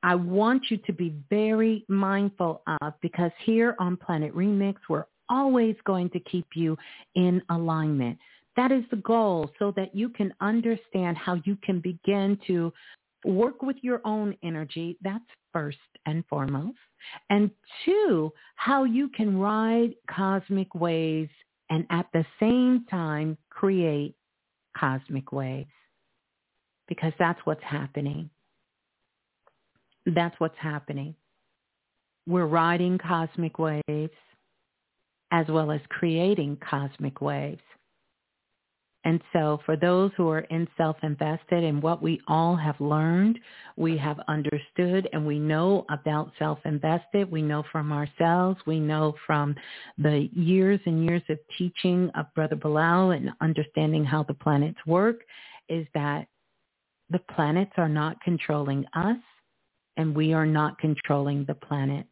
[0.03, 5.77] I want you to be very mindful of because here on Planet Remix, we're always
[5.85, 6.77] going to keep you
[7.15, 8.19] in alignment.
[8.57, 12.73] That is the goal so that you can understand how you can begin to
[13.25, 14.97] work with your own energy.
[15.03, 16.79] That's first and foremost.
[17.29, 17.51] And
[17.85, 21.31] two, how you can ride cosmic waves
[21.71, 24.15] and at the same time create
[24.77, 25.71] cosmic waves
[26.89, 28.31] because that's what's happening.
[30.07, 31.15] That's what's happening.
[32.27, 34.13] We're riding cosmic waves
[35.33, 37.63] as well as creating cosmic waves.
[39.05, 43.39] And so for those who are in self-invested and what we all have learned,
[43.77, 47.31] we have understood and we know about self-invested.
[47.31, 48.61] We know from ourselves.
[48.67, 49.55] We know from
[49.97, 55.23] the years and years of teaching of Brother Balah and understanding how the planets work
[55.69, 56.27] is that
[57.09, 59.17] the planets are not controlling us
[59.97, 62.09] and we are not controlling the planets.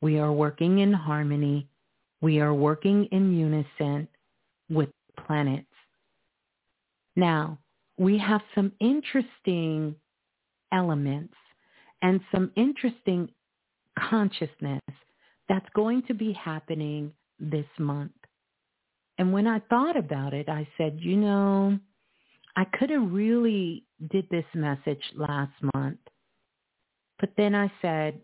[0.00, 1.68] We are working in harmony
[2.24, 4.08] we are working in unison
[4.70, 4.88] with
[5.26, 5.66] planets.
[7.16, 7.58] Now,
[7.96, 9.94] we have some interesting
[10.72, 11.34] elements
[12.02, 13.30] and some interesting
[13.98, 14.80] consciousness
[15.48, 18.12] that's going to be happening this month.
[19.18, 21.78] And when I thought about it, I said, you know,
[22.56, 25.98] I could have really did this message last month.
[27.20, 28.20] But then I said,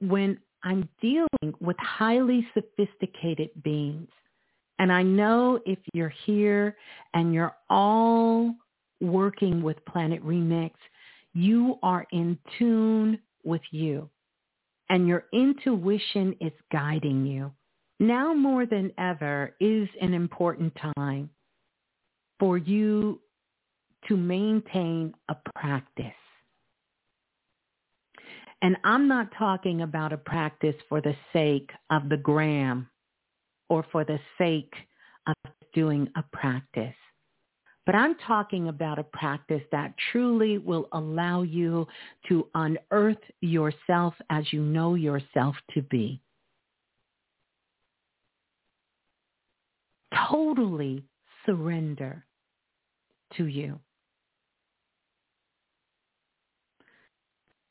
[0.00, 4.08] when I'm dealing with highly sophisticated beings.
[4.82, 6.76] And I know if you're here
[7.14, 8.52] and you're all
[9.00, 10.72] working with Planet Remix,
[11.34, 14.10] you are in tune with you
[14.90, 17.52] and your intuition is guiding you.
[18.00, 21.30] Now more than ever is an important time
[22.40, 23.20] for you
[24.08, 26.06] to maintain a practice.
[28.62, 32.88] And I'm not talking about a practice for the sake of the gram
[33.72, 34.74] or for the sake
[35.26, 35.34] of
[35.72, 36.94] doing a practice.
[37.86, 41.88] But I'm talking about a practice that truly will allow you
[42.28, 46.20] to unearth yourself as you know yourself to be.
[50.28, 51.02] Totally
[51.46, 52.26] surrender
[53.38, 53.80] to you.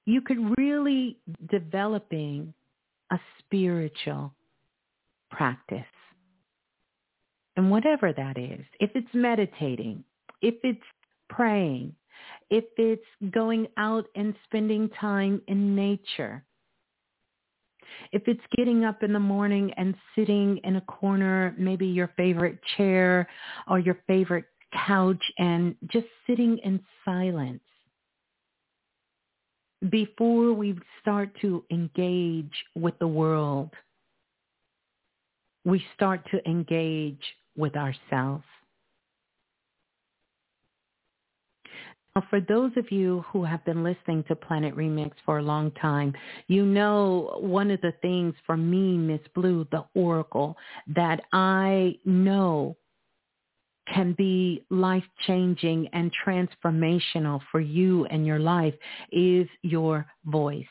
[0.06, 1.18] you could really
[1.50, 2.54] developing
[3.12, 4.34] a spiritual
[5.32, 5.86] practice.
[7.58, 10.04] And whatever that is, if it's meditating,
[10.42, 10.80] if it's
[11.30, 11.96] praying,
[12.50, 16.44] if it's going out and spending time in nature,
[18.12, 22.60] if it's getting up in the morning and sitting in a corner, maybe your favorite
[22.78, 23.28] chair
[23.68, 24.46] or your favorite
[24.88, 27.62] couch and just sitting in silence,
[29.90, 33.72] before we start to engage with the world,
[35.66, 37.22] we start to engage
[37.56, 38.44] with ourselves.
[42.16, 45.72] Now, for those of you who have been listening to Planet Remix for a long
[45.72, 46.14] time,
[46.48, 50.58] you know one of the things for me, Miss Blue, the Oracle,
[50.88, 52.76] that I know
[53.94, 58.76] can be life-changing and transformational for you and your life
[59.12, 60.66] is your voice.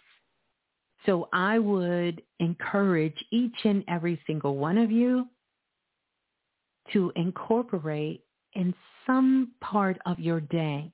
[1.07, 5.27] So I would encourage each and every single one of you
[6.93, 8.25] to incorporate
[8.55, 8.75] in
[9.07, 10.91] some part of your day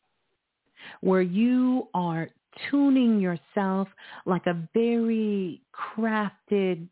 [1.01, 2.29] where you are
[2.71, 3.89] tuning yourself
[4.25, 6.87] like a very crafted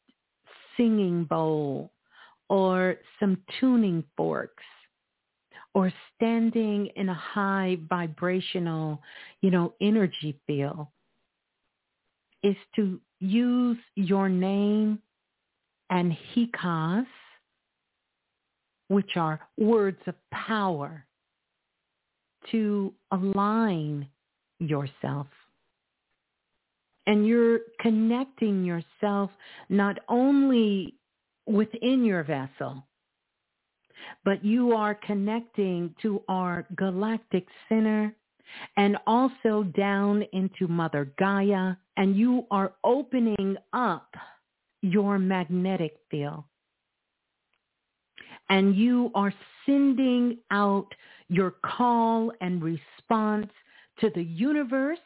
[0.77, 1.93] singing bowl
[2.49, 4.65] or some tuning forks
[5.75, 9.01] or standing in a high vibrational,
[9.41, 10.87] you know, energy field
[12.45, 15.01] is to use your name
[15.91, 17.07] and hikas,
[18.89, 21.07] which are words of power,
[22.51, 24.07] to align
[24.61, 25.27] yourself.
[27.07, 29.31] And you're connecting yourself
[29.71, 30.95] not only
[31.47, 32.87] within your vessel,
[34.25, 38.15] but you are connecting to our galactic center
[38.77, 44.15] and also down into Mother Gaia, and you are opening up
[44.83, 46.45] your magnetic field.
[48.51, 49.33] And you are
[49.65, 50.89] sending out
[51.29, 53.51] your call and response
[54.01, 54.99] to the universe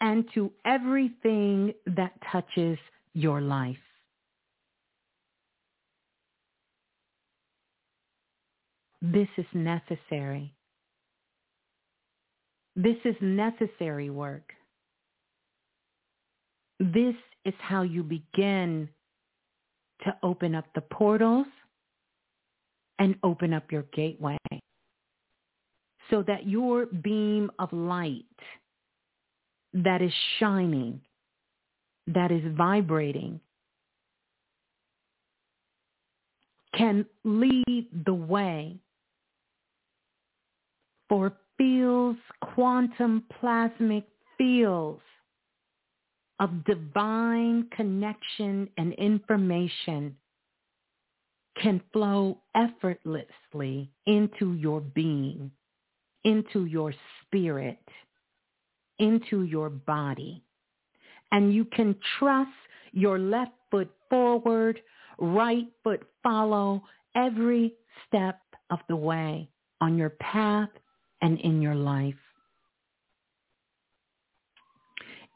[0.00, 2.78] and to everything that touches
[3.14, 3.76] your life.
[9.12, 10.54] This is necessary.
[12.74, 14.50] This is necessary work.
[16.80, 18.88] This is how you begin
[20.04, 21.46] to open up the portals
[22.98, 24.38] and open up your gateway
[26.08, 28.24] so that your beam of light
[29.74, 30.98] that is shining,
[32.06, 33.38] that is vibrating,
[36.74, 38.80] can lead the way
[41.14, 42.18] for fields,
[42.54, 44.02] quantum plasmic
[44.36, 45.00] fields
[46.40, 50.16] of divine connection and information
[51.62, 55.52] can flow effortlessly into your being,
[56.24, 56.92] into your
[57.22, 57.78] spirit,
[58.98, 60.42] into your body.
[61.30, 62.50] And you can trust
[62.90, 64.80] your left foot forward,
[65.20, 66.82] right foot follow
[67.14, 68.40] every step
[68.70, 69.48] of the way
[69.80, 70.70] on your path
[71.24, 72.14] and in your life.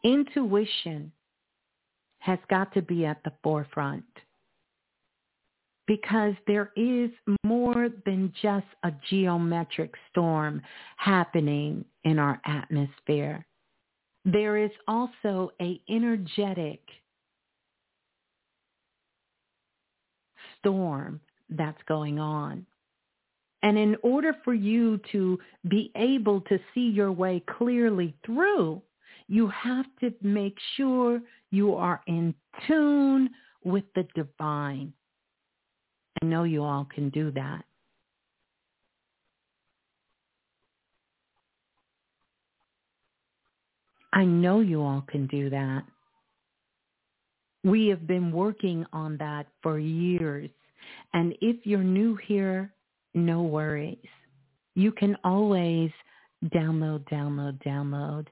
[0.05, 1.11] Intuition
[2.19, 4.05] has got to be at the forefront
[5.87, 7.11] because there is
[7.43, 10.61] more than just a geomagnetic storm
[10.99, 13.47] happening in our atmosphere.
[14.27, 16.83] There is also a energetic
[20.59, 21.19] storm
[21.49, 22.67] that's going on.
[23.63, 25.39] And in order for you to
[25.69, 28.83] be able to see your way clearly through,
[29.27, 32.35] you have to make sure you are in
[32.67, 33.31] tune
[33.65, 34.93] with the divine.
[36.23, 37.65] I know you all can do that.
[44.13, 45.85] I know you all can do that.
[47.63, 50.51] We have been working on that for years.
[51.13, 52.73] And if you're new here,
[53.15, 53.99] no worries.
[54.75, 55.91] You can always
[56.47, 58.27] download, download, download,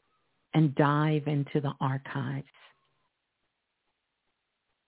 [0.54, 2.46] and dive into the archives.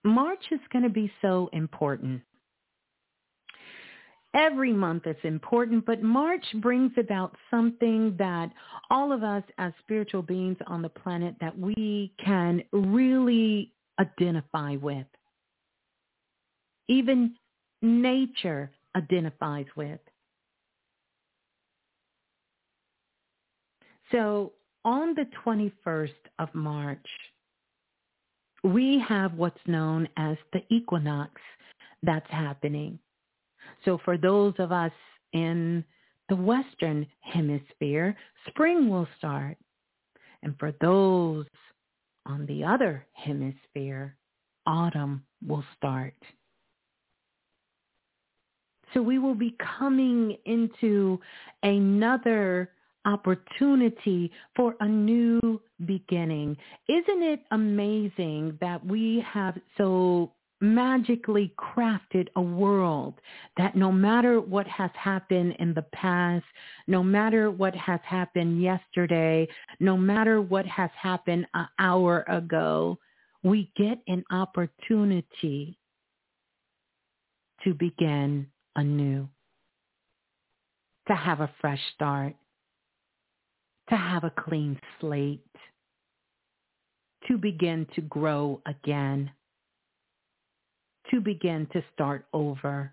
[0.04, 2.22] March is going to be so important.
[4.34, 8.50] Every month is important, but March brings about something that
[8.90, 15.06] all of us as spiritual beings on the planet that we can really identify with.
[16.88, 17.34] Even
[17.82, 20.00] nature identifies with.
[24.10, 24.52] So
[24.84, 27.06] on the 21st of March,
[28.64, 31.32] we have what's known as the equinox
[32.02, 32.98] that's happening.
[33.84, 34.92] So for those of us
[35.32, 35.84] in
[36.28, 38.16] the Western Hemisphere,
[38.48, 39.56] spring will start.
[40.42, 41.46] And for those
[42.26, 44.16] on the other hemisphere,
[44.66, 46.14] autumn will start.
[48.94, 51.20] So we will be coming into
[51.62, 52.70] another
[53.04, 56.56] opportunity for a new beginning.
[56.88, 63.14] Isn't it amazing that we have so magically crafted a world
[63.56, 66.44] that no matter what has happened in the past,
[66.88, 69.46] no matter what has happened yesterday,
[69.78, 72.98] no matter what has happened an hour ago,
[73.44, 75.78] we get an opportunity
[77.62, 78.46] to begin
[78.76, 79.28] anew,
[81.08, 82.34] to have a fresh start,
[83.88, 85.40] to have a clean slate,
[87.26, 89.30] to begin to grow again,
[91.10, 92.92] to begin to start over,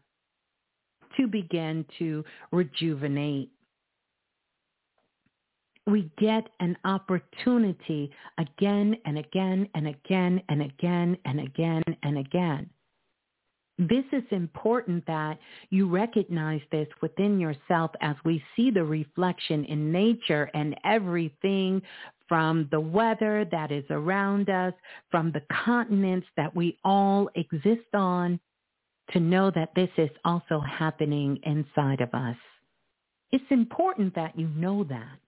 [1.17, 3.51] to begin to rejuvenate.
[5.87, 12.69] We get an opportunity again and again and again and again and again and again
[13.77, 15.37] This is important that
[15.69, 21.81] you recognize this within yourself as we see the reflection in nature and everything
[22.27, 24.73] from the weather that is around us,
[25.11, 28.39] from the continents that we all exist on,
[29.11, 32.37] to know that this is also happening inside of us.
[33.31, 35.19] It's important that you know that.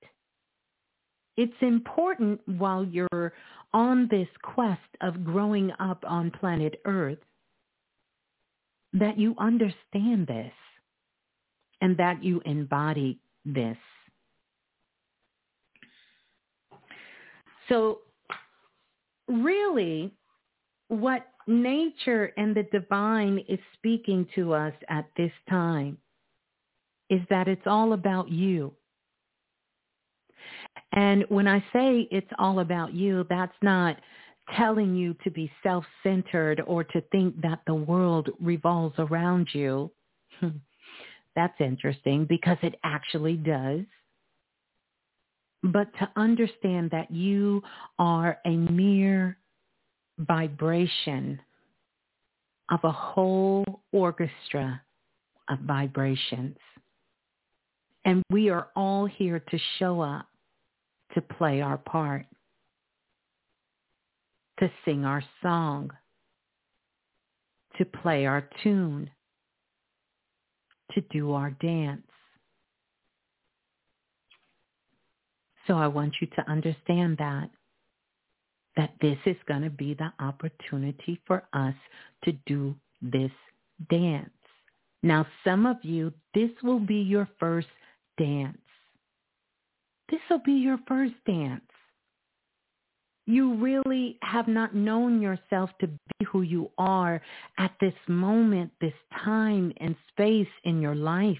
[1.35, 3.33] It's important while you're
[3.73, 7.19] on this quest of growing up on planet Earth
[8.93, 10.53] that you understand this
[11.81, 13.77] and that you embody this.
[17.69, 17.99] So
[19.27, 20.13] really
[20.87, 25.97] what nature and the divine is speaking to us at this time
[27.09, 28.73] is that it's all about you.
[30.93, 33.97] And when I say it's all about you, that's not
[34.55, 39.91] telling you to be self-centered or to think that the world revolves around you.
[41.35, 43.81] That's interesting because it actually does.
[45.63, 47.61] But to understand that you
[47.99, 49.37] are a mere
[50.19, 51.39] vibration
[52.69, 54.81] of a whole orchestra
[55.49, 56.57] of vibrations.
[58.05, 60.27] And we are all here to show up
[61.13, 62.25] to play our part
[64.59, 65.91] to sing our song,
[67.77, 69.09] to play our tune,
[70.93, 72.01] to do our dance.
[75.67, 77.49] So I want you to understand that,
[78.77, 81.75] that this is going to be the opportunity for us
[82.23, 83.31] to do this
[83.89, 84.29] dance.
[85.03, 87.67] Now, some of you, this will be your first
[88.17, 88.57] dance.
[90.09, 91.66] This will be your first dance
[93.27, 97.21] you really have not known yourself to be who you are
[97.59, 101.37] at this moment, this time and space in your life.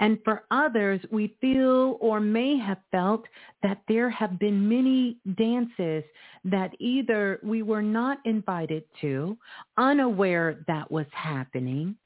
[0.00, 3.24] And for others, we feel or may have felt
[3.62, 6.04] that there have been many dances
[6.44, 9.36] that either we were not invited to,
[9.76, 11.96] unaware that was happening,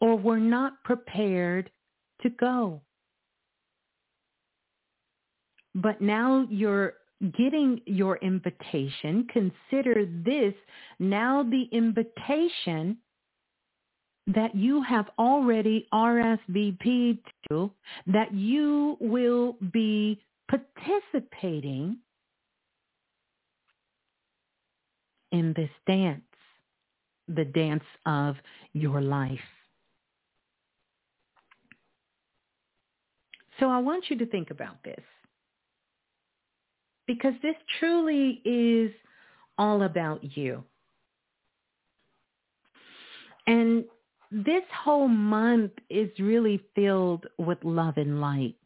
[0.00, 1.70] or were not prepared
[2.22, 2.82] to go.
[5.74, 6.94] But now you're
[7.36, 10.54] getting your invitation, consider this
[10.98, 12.98] now the invitation
[14.26, 17.70] that you have already RSVP'd to,
[18.06, 21.98] that you will be participating
[25.32, 26.22] in this dance,
[27.28, 28.36] the dance of
[28.72, 29.38] your life.
[33.60, 35.00] So I want you to think about this
[37.06, 38.90] because this truly is
[39.58, 40.64] all about you.
[43.46, 43.84] And
[44.30, 48.56] this whole month is really filled with love and light.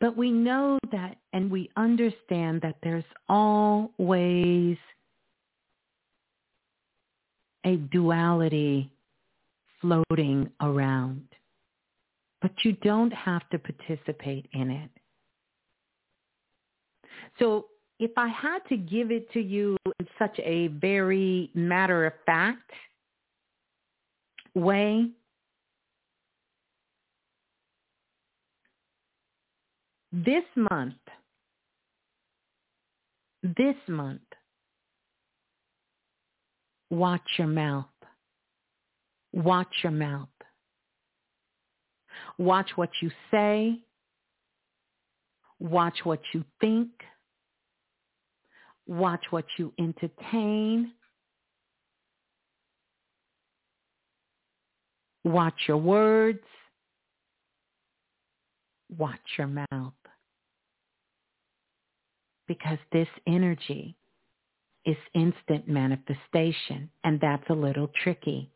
[0.00, 4.78] But we know that and we understand that there's always
[7.66, 8.90] a duality
[9.80, 11.24] floating around.
[12.40, 14.90] But you don't have to participate in it.
[17.38, 17.66] So
[17.98, 22.70] if I had to give it to you in such a very matter of fact
[24.54, 25.10] way,
[30.12, 30.94] this month,
[33.42, 34.20] this month,
[36.90, 37.86] watch your mouth.
[39.32, 40.28] Watch your mouth.
[42.38, 43.78] Watch what you say.
[45.60, 46.90] Watch what you think.
[48.90, 50.90] Watch what you entertain.
[55.22, 56.42] Watch your words.
[58.98, 59.92] Watch your mouth.
[62.48, 63.94] Because this energy
[64.84, 68.50] is instant manifestation, and that's a little tricky.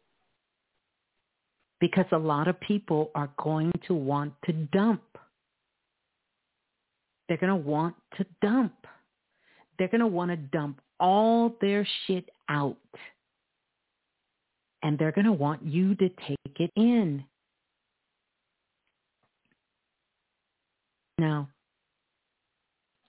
[1.78, 5.04] Because a lot of people are going to want to dump.
[7.28, 8.74] They're going to want to dump
[9.78, 12.76] they're going to want to dump all their shit out.
[14.82, 17.24] And they're going to want you to take it in.
[21.18, 21.48] Now,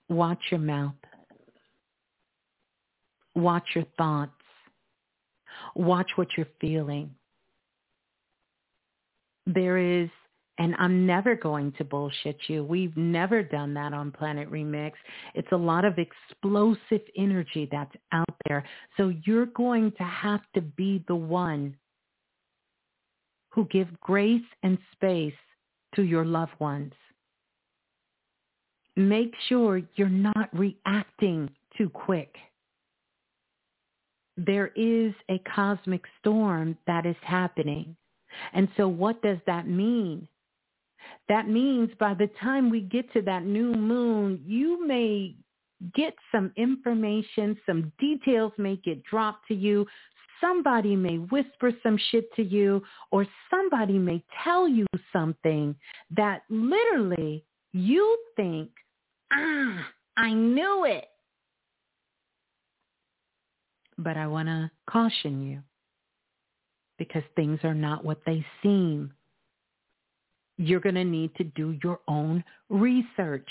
[0.09, 0.93] watch your mouth.
[3.35, 4.31] Watch your thoughts.
[5.75, 7.13] Watch what you're feeling.
[9.45, 10.09] There is
[10.57, 12.63] And I'm never going to bullshit you.
[12.63, 14.93] We've never done that on Planet Remix.
[15.33, 18.63] It's a lot of explosive energy that's out there.
[18.95, 21.75] So you're going to have to be the one
[23.49, 25.33] who give grace and space
[25.95, 26.93] to your loved ones.
[28.95, 32.35] Make sure you're not reacting too quick.
[34.37, 37.95] There is a cosmic storm that is happening.
[38.53, 40.27] And so what does that mean?
[41.29, 45.35] That means by the time we get to that new moon, you may
[45.93, 49.85] get some information, some details may get dropped to you.
[50.41, 55.75] Somebody may whisper some shit to you or somebody may tell you something
[56.15, 58.69] that literally you think,
[59.31, 59.87] ah,
[60.17, 61.05] I knew it.
[63.97, 65.61] But I want to caution you
[66.97, 69.11] because things are not what they seem
[70.57, 73.49] you're going to need to do your own research.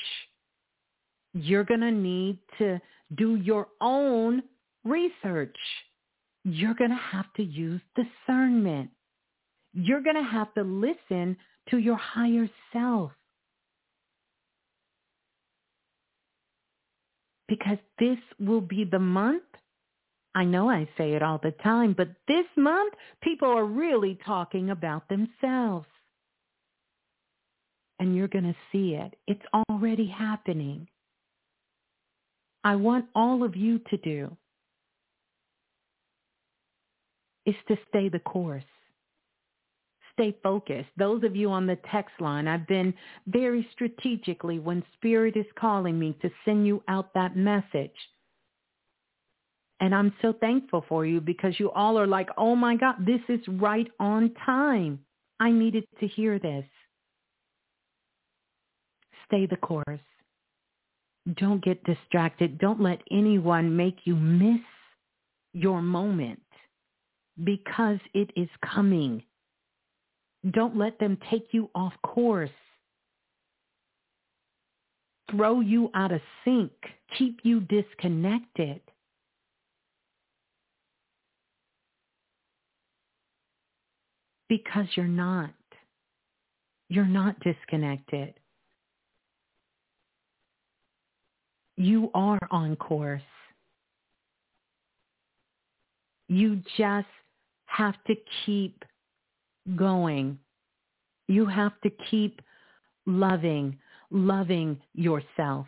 [1.35, 2.81] You're going to need to
[3.17, 4.43] do your own
[4.85, 5.57] research.
[6.45, 8.91] You're going to have to use discernment.
[9.73, 11.37] You're going to have to listen
[11.71, 13.13] to your higher self.
[17.49, 19.43] Because this will be the month.
[20.35, 24.71] I know I say it all the time, but this month people are really talking
[24.71, 25.87] about themselves
[27.99, 29.15] and you're going to see it.
[29.27, 30.89] It's already happening.
[32.65, 34.37] I want all of you to do
[37.47, 38.65] is to stay the course.
[40.15, 40.89] Stay focused.
[40.97, 42.95] Those of you on the text line, I've been
[43.27, 47.91] very strategically when Spirit is calling me to send you out that message.
[49.81, 53.21] And I'm so thankful for you because you all are like, oh my God, this
[53.29, 55.01] is right on time.
[55.41, 56.65] I needed to hear this.
[59.35, 59.99] Stay the course.
[61.39, 62.57] Don't get distracted.
[62.59, 64.61] Don't let anyone make you miss
[65.53, 66.41] your moment
[67.43, 69.25] because it is coming.
[70.53, 72.49] Don't let them take you off course.
[75.33, 76.71] Throw you out of sync.
[77.19, 78.81] Keep you disconnected.
[84.49, 85.51] Because you're not.
[86.89, 88.35] You're not disconnected.
[91.77, 93.23] You are on course.
[96.29, 97.07] You just
[97.67, 98.15] have to
[98.45, 98.85] keep
[99.77, 100.39] going.
[101.29, 102.41] You have to keep
[103.07, 103.79] loving,
[104.11, 105.67] loving yourself.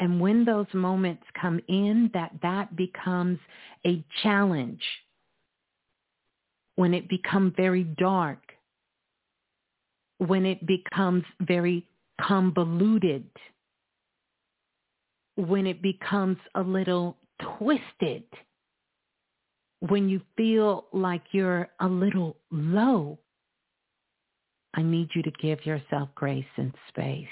[0.00, 3.38] And when those moments come in, that that becomes
[3.86, 4.82] a challenge.
[6.76, 8.40] When it becomes very dark,
[10.18, 11.86] when it becomes very
[12.20, 13.24] convoluted,
[15.36, 17.16] when it becomes a little
[17.58, 18.24] twisted,
[19.80, 23.18] when you feel like you're a little low,
[24.74, 27.26] I need you to give yourself grace and space.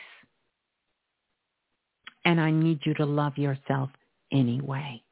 [2.24, 3.90] And I need you to love yourself
[4.30, 5.03] anyway.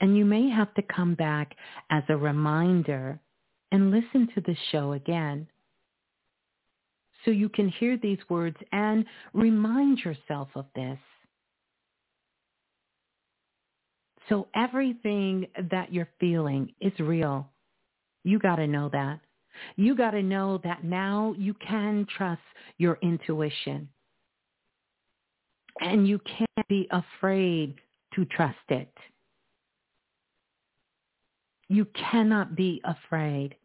[0.00, 1.54] And you may have to come back
[1.90, 3.20] as a reminder
[3.70, 5.46] and listen to the show again
[7.24, 10.98] so you can hear these words and remind yourself of this.
[14.30, 17.48] So everything that you're feeling is real.
[18.22, 19.18] You got to know that.
[19.74, 22.40] You got to know that now you can trust
[22.78, 23.88] your intuition.
[25.80, 27.74] And you can't be afraid
[28.14, 28.92] to trust it.
[31.68, 33.56] You cannot be afraid.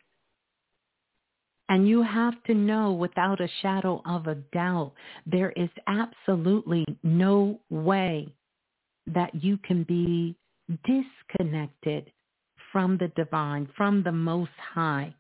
[1.70, 4.93] And you have to know without a shadow of a doubt,
[5.28, 8.28] there is absolutely no way
[9.07, 10.36] that you can be
[10.86, 12.11] disconnected
[12.72, 15.13] from the divine, from the most high.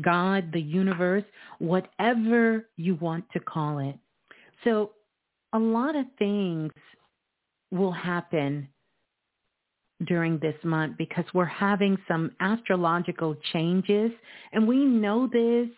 [0.00, 1.24] God, the universe,
[1.58, 3.96] whatever you want to call it.
[4.62, 4.92] So
[5.52, 6.72] a lot of things
[7.70, 8.68] will happen
[10.06, 14.10] during this month because we're having some astrological changes
[14.52, 15.68] and we know this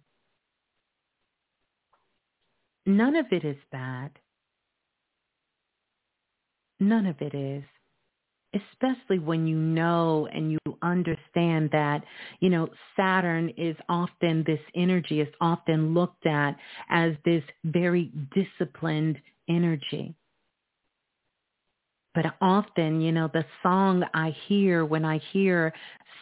[2.87, 4.11] None of it is bad.
[6.83, 7.63] None of it is.
[8.55, 12.03] Especially when you know and you understand that,
[12.41, 16.57] you know, Saturn is often, this energy is often looked at
[16.91, 19.17] as this very disciplined
[19.49, 20.15] energy.
[22.15, 25.73] But often, you know, the song I hear when I hear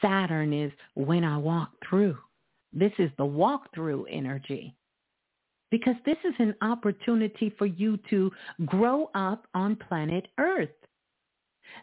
[0.00, 2.16] Saturn is when I walk through.
[2.72, 4.76] This is the walk-through energy.
[5.70, 8.30] Because this is an opportunity for you to
[8.66, 10.68] grow up on planet Earth.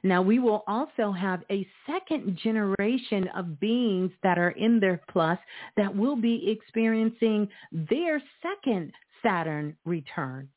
[0.04, 5.40] Now we will also have a second generation of beings that are in their plus
[5.78, 8.92] that will be experiencing their second
[9.24, 10.50] Saturn return.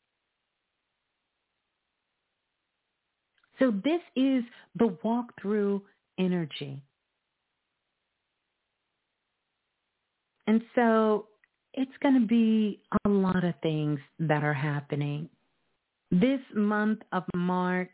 [3.59, 4.43] So this is
[4.75, 5.83] the walkthrough
[6.19, 6.83] energy.
[10.47, 11.27] And so
[11.75, 15.29] it's going to be a lot of things that are happening.
[16.11, 17.89] This month of March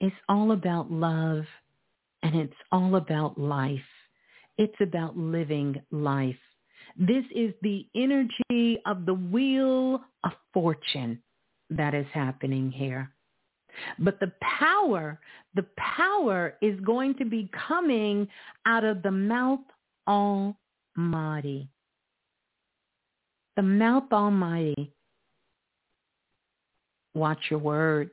[0.00, 1.44] is all about love
[2.22, 3.78] and it's all about life.
[4.58, 6.36] It's about living life.
[6.98, 11.20] This is the energy of the wheel of fortune
[11.70, 13.10] that is happening here.
[13.98, 15.20] But the power,
[15.54, 18.28] the power is going to be coming
[18.64, 19.60] out of the mouth
[20.08, 21.68] almighty.
[23.56, 24.92] The mouth almighty.
[27.14, 28.10] Watch your words.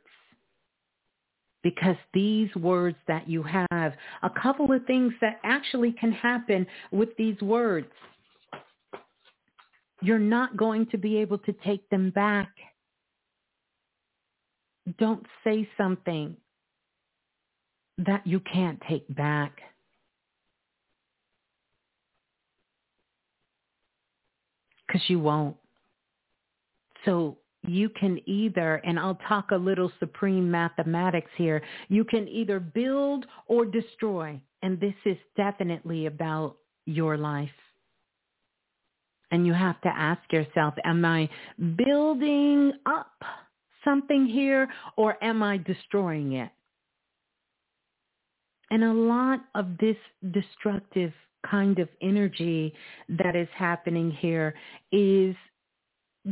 [1.62, 7.10] Because these words that you have, a couple of things that actually can happen with
[7.18, 7.88] these words.
[10.02, 12.50] You're not going to be able to take them back
[14.98, 16.36] don't say something
[18.00, 19.60] that you can't take back.
[24.94, 25.58] Because you won't.
[27.04, 32.60] So you can either, and I'll talk a little supreme mathematics here, you can either
[32.60, 34.40] build or destroy.
[34.62, 37.50] And this is definitely about your life.
[39.32, 41.28] And you have to ask yourself, am I
[41.76, 43.16] building up
[43.84, 46.52] something here or am I destroying it?
[48.70, 49.98] And a lot of this
[50.32, 51.14] destructive
[51.50, 52.74] kind of energy
[53.10, 54.54] that is happening here
[54.92, 55.36] is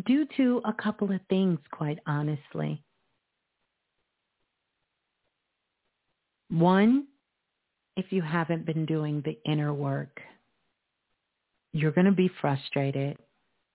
[0.05, 2.81] due to a couple of things, quite honestly.
[6.49, 7.07] One,
[7.97, 10.19] if you haven't been doing the inner work,
[11.73, 13.17] you're going to be frustrated.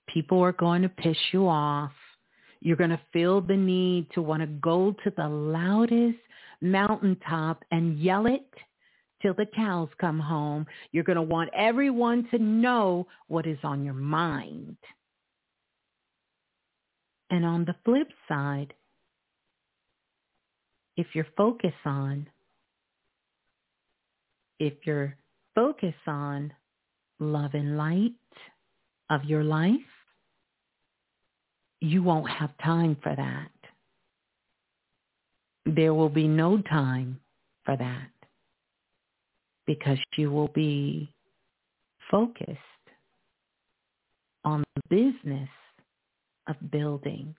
[0.08, 1.92] People are going to piss you off.
[2.60, 6.18] You're going to feel the need to want to go to the loudest
[6.60, 8.48] mountaintop and yell it
[9.22, 10.66] till the cows come home.
[10.92, 14.76] You're going to want everyone to know what is on your mind.
[17.30, 18.72] And on the flip side,
[20.96, 22.28] if you're focused on,
[24.58, 25.16] if you're
[25.54, 26.52] focused on
[27.18, 28.12] love and light
[29.10, 29.72] of your life,
[31.80, 33.50] you won't have time for that.
[35.66, 37.20] There will be no time
[37.64, 38.15] for that
[39.66, 41.12] because you will be
[42.10, 42.58] focused
[44.44, 45.48] on the business
[46.48, 47.34] of building,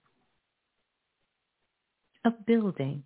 [2.25, 3.03] of building.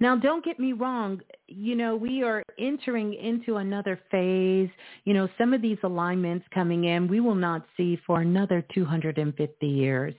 [0.00, 1.20] Now, don't get me wrong.
[1.48, 4.70] You know, we are entering into another phase.
[5.04, 9.66] You know, some of these alignments coming in, we will not see for another 250
[9.66, 10.14] years.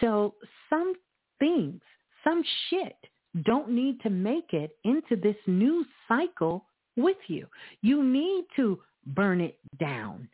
[0.00, 0.34] So
[0.68, 0.94] some
[1.38, 1.80] things,
[2.24, 2.96] some shit
[3.44, 6.64] don't need to make it into this new cycle
[6.96, 7.46] with you.
[7.82, 10.28] You need to burn it down.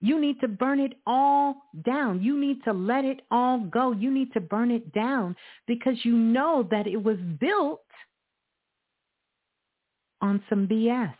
[0.00, 2.22] You need to burn it all down.
[2.22, 3.92] You need to let it all go.
[3.92, 5.34] You need to burn it down
[5.66, 7.82] because you know that it was built
[10.20, 11.14] on some BS.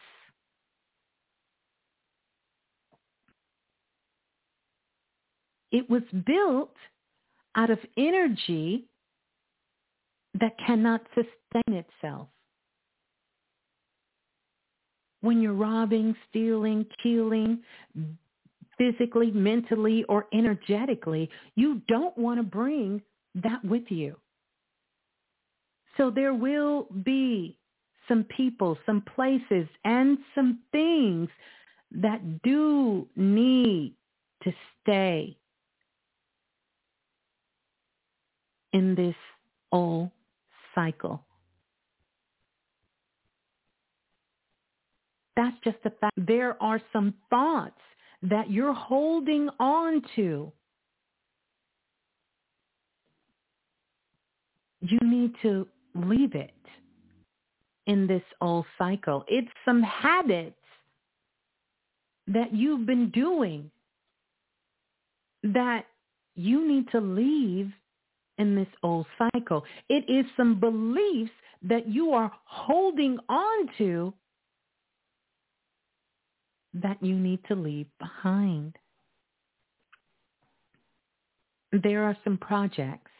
[5.70, 6.74] It was built
[7.54, 8.84] out of energy
[10.40, 12.28] that cannot sustain itself.
[15.28, 17.58] When you're robbing, stealing, killing,
[18.78, 23.02] physically, mentally, or energetically, you don't want to bring
[23.34, 24.16] that with you.
[25.98, 27.58] So there will be
[28.08, 31.28] some people, some places, and some things
[31.90, 33.92] that do need
[34.44, 35.36] to stay
[38.72, 39.16] in this
[39.72, 40.10] old
[40.74, 41.22] cycle.
[45.38, 46.14] That's just a fact.
[46.16, 47.78] There are some thoughts
[48.22, 50.50] that you're holding on to.
[54.80, 56.50] You need to leave it
[57.86, 59.24] in this old cycle.
[59.28, 60.56] It's some habits
[62.26, 63.70] that you've been doing
[65.44, 65.84] that
[66.34, 67.70] you need to leave
[68.38, 69.62] in this old cycle.
[69.88, 71.30] It is some beliefs
[71.62, 74.12] that you are holding on to
[76.82, 78.76] that you need to leave behind.
[81.72, 83.10] There are some projects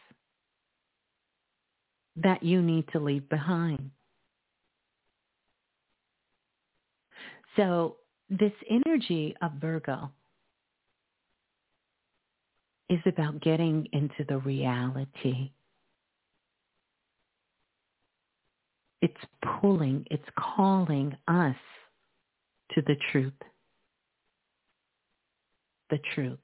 [2.15, 3.91] that you need to leave behind.
[7.55, 7.97] So
[8.29, 10.11] this energy of Virgo
[12.89, 15.51] is about getting into the reality.
[19.01, 19.13] It's
[19.61, 21.55] pulling, it's calling us
[22.73, 23.33] to the truth.
[25.89, 26.39] The truth.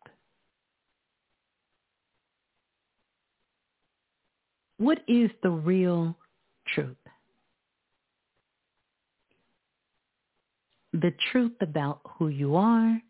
[4.77, 6.17] What is the real
[6.73, 6.97] truth?
[10.93, 13.01] The truth about who you are,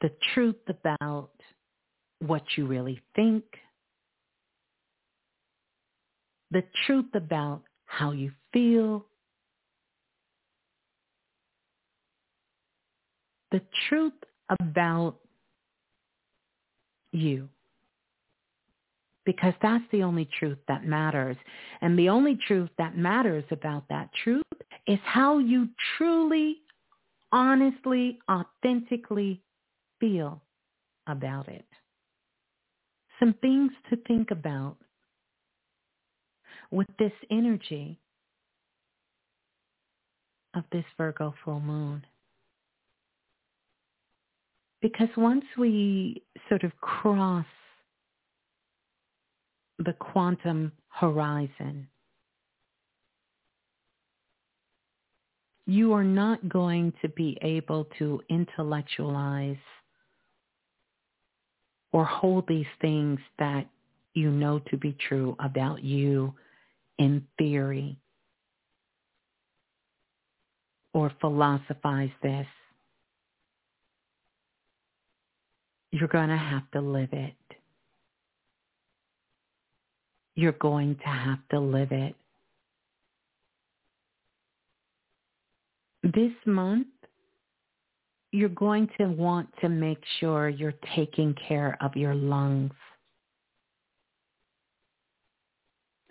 [0.00, 1.30] the truth about
[2.20, 3.44] what you really think,
[6.50, 9.04] the truth about how you feel,
[13.50, 14.12] the truth
[14.60, 15.16] about
[17.12, 17.48] you.
[19.24, 21.36] Because that's the only truth that matters.
[21.82, 24.42] And the only truth that matters about that truth
[24.86, 26.58] is how you truly,
[27.30, 29.42] honestly, authentically
[30.00, 30.40] feel
[31.06, 31.66] about it.
[33.18, 34.76] Some things to think about
[36.70, 37.98] with this energy
[40.54, 42.04] of this Virgo full moon.
[44.90, 47.44] Because once we sort of cross
[49.78, 51.86] the quantum horizon,
[55.66, 59.58] you are not going to be able to intellectualize
[61.92, 63.66] or hold these things that
[64.14, 66.32] you know to be true about you
[66.98, 67.98] in theory
[70.94, 72.46] or philosophize this.
[75.90, 77.34] You're going to have to live it.
[80.34, 82.14] You're going to have to live it.
[86.02, 86.86] This month,
[88.30, 92.72] you're going to want to make sure you're taking care of your lungs.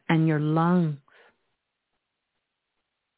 [0.09, 0.97] And your lungs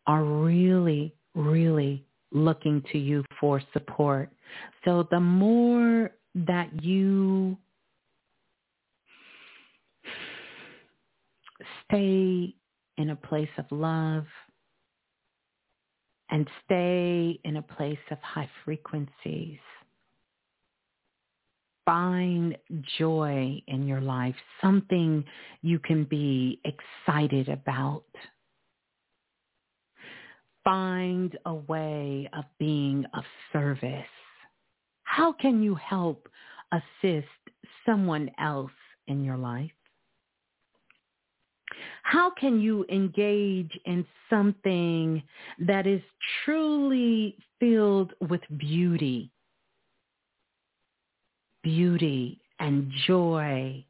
[0.06, 4.30] are really, really looking to you for support.
[4.84, 7.58] So the more that you
[11.86, 12.56] stay
[12.98, 14.26] in a place of love,
[16.30, 19.58] and stay in a place of high frequencies.
[21.86, 22.56] Find
[23.00, 25.24] joy in your life, something
[25.64, 28.04] you can be excited about.
[30.64, 34.06] Find a way of being of service.
[35.10, 36.30] How can you help
[36.72, 37.28] assist
[37.84, 38.72] someone else
[39.08, 39.72] in your life?
[42.04, 45.24] How can you engage in something
[45.66, 46.02] that is
[46.46, 49.32] truly filled with beauty?
[51.64, 53.84] Beauty and joy.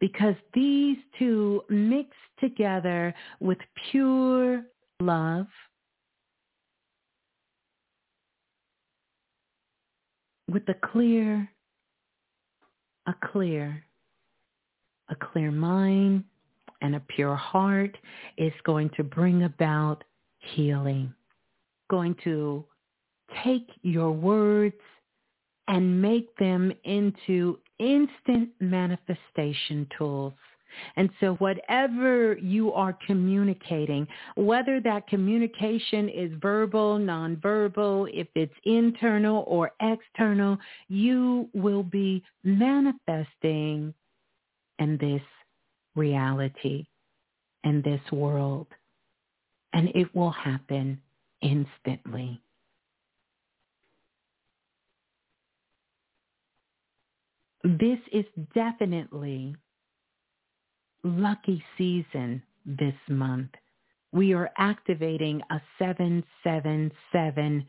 [0.00, 2.10] Because these two mix
[2.40, 3.58] together with
[3.92, 4.64] pure
[5.00, 5.46] love,
[10.50, 11.48] with a clear,
[13.06, 13.82] a clear,
[15.08, 16.24] a clear mind
[16.82, 17.96] and a pure heart
[18.36, 20.04] is going to bring about
[20.38, 21.12] healing.
[21.90, 22.64] Going to
[23.44, 24.74] take your words
[25.68, 30.34] and make them into instant manifestation tools.
[30.96, 34.06] And so whatever you are communicating,
[34.36, 40.58] whether that communication is verbal, nonverbal, if it's internal or external,
[40.88, 43.94] you will be manifesting
[44.78, 45.22] in this
[45.94, 46.86] reality
[47.66, 48.68] in this world.
[49.72, 51.00] And it will happen
[51.42, 52.40] instantly.
[57.64, 58.24] This is
[58.54, 59.56] definitely
[61.06, 63.50] lucky season this month.
[64.12, 67.66] We are activating a 777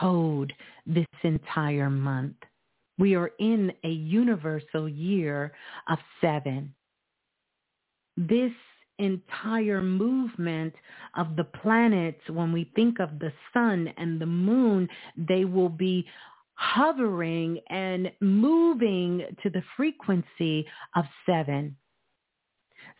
[0.00, 0.52] code
[0.86, 2.36] this entire month.
[2.98, 5.52] We are in a universal year
[5.88, 6.74] of seven.
[8.16, 8.52] This
[8.98, 10.74] entire movement
[11.16, 16.04] of the planets, when we think of the sun and the moon, they will be
[16.54, 20.66] hovering and moving to the frequency
[20.96, 21.76] of seven.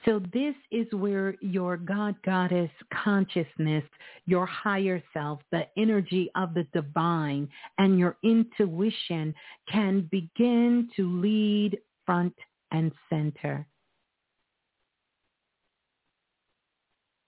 [0.04, 3.84] So this is where your God Goddess consciousness,
[4.26, 9.34] your higher self, the energy of the divine and your intuition
[9.70, 12.34] can begin to lead front
[12.70, 13.66] and center.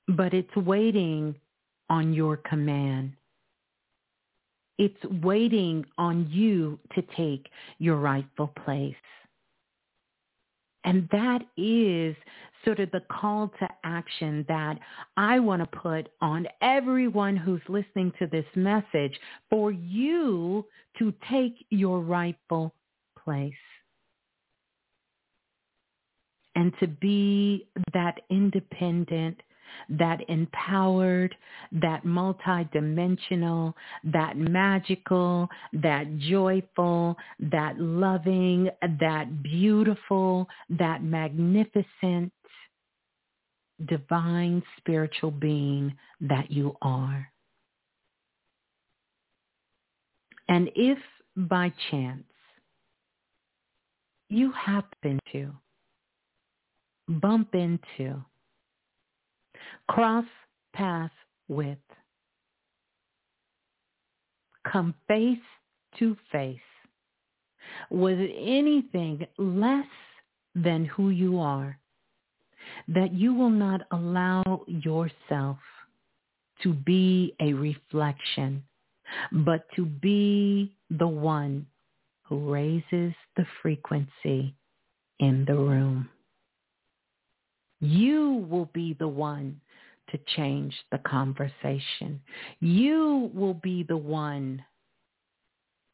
[0.09, 1.35] But it's waiting
[1.89, 3.13] on your command.
[4.79, 7.49] It's waiting on you to take
[7.79, 8.95] your rightful place.
[10.85, 12.17] And that is
[12.65, 14.79] sort of the call to action that
[15.17, 20.67] I want to put on everyone who's listening to this message for you
[20.99, 22.75] to take your rightful
[23.23, 23.53] place.
[26.57, 29.41] And to be that independent
[29.89, 31.35] that empowered,
[31.73, 38.69] that multidimensional, that magical, that joyful, that loving,
[39.01, 42.33] that beautiful, that magnificent,
[43.87, 47.31] divine spiritual being that you are.
[50.49, 50.99] And if
[51.37, 52.25] by chance
[54.29, 55.53] you happen to
[57.09, 58.25] bump into
[59.89, 60.25] cross
[60.73, 61.13] paths
[61.49, 61.79] with.
[64.71, 65.39] Come face
[65.99, 66.59] to face
[67.91, 69.87] with anything less
[70.55, 71.79] than who you are,
[72.89, 75.59] that you will not allow yourself
[76.63, 78.63] to be a reflection,
[79.33, 81.67] but to be the one
[82.23, 84.55] who raises the frequency
[85.19, 86.09] in the room.
[87.81, 89.61] You will be the one
[90.11, 92.21] to change the conversation.
[92.61, 94.63] You will be the one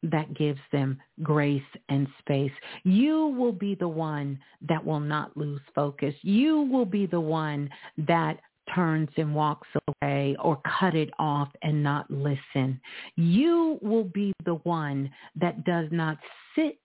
[0.02, 2.52] that gives them grace and space.
[2.85, 6.14] You will be the one that will not lose focus.
[6.23, 8.39] You will be the one that
[8.74, 9.68] turns and walks
[10.02, 12.81] away or cut it off and not listen.
[13.16, 16.18] You will be the one that does not
[16.55, 16.78] sit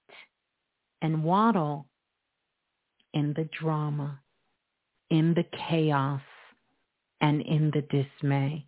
[1.01, 1.85] and waddle
[3.13, 4.19] in the drama
[5.11, 6.21] in the chaos
[7.19, 8.65] and in the dismay.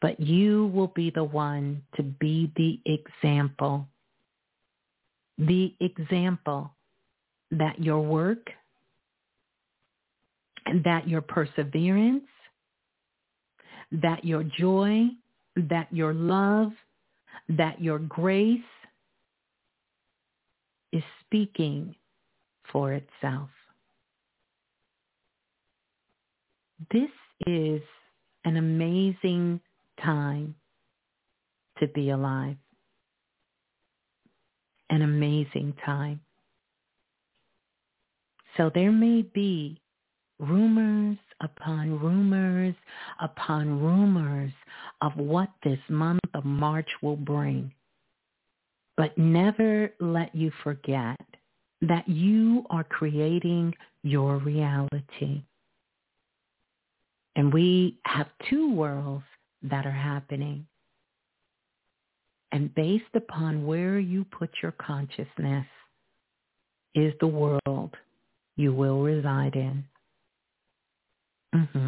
[0.00, 3.86] But you will be the one to be the example,
[5.38, 6.72] the example
[7.50, 8.50] that your work
[10.84, 12.24] that your perseverance,
[13.92, 15.06] that your joy,
[15.56, 16.72] that your love,
[17.48, 18.60] that your grace
[20.92, 21.94] is speaking
[22.72, 23.48] for itself.
[26.92, 27.10] This
[27.46, 27.82] is
[28.44, 29.60] an amazing
[30.02, 30.54] time
[31.78, 32.56] to be alive.
[34.90, 36.20] An amazing time.
[38.56, 39.80] So there may be
[40.38, 42.74] rumors upon rumors
[43.20, 44.52] upon rumors
[45.00, 47.72] of what this month of March will bring.
[48.96, 51.20] But never let you forget
[51.82, 55.42] that you are creating your reality.
[57.36, 59.24] And we have two worlds
[59.62, 60.66] that are happening.
[62.52, 65.66] And based upon where you put your consciousness
[66.94, 67.94] is the world
[68.56, 69.84] you will reside in.
[71.54, 71.86] Mm-hmm.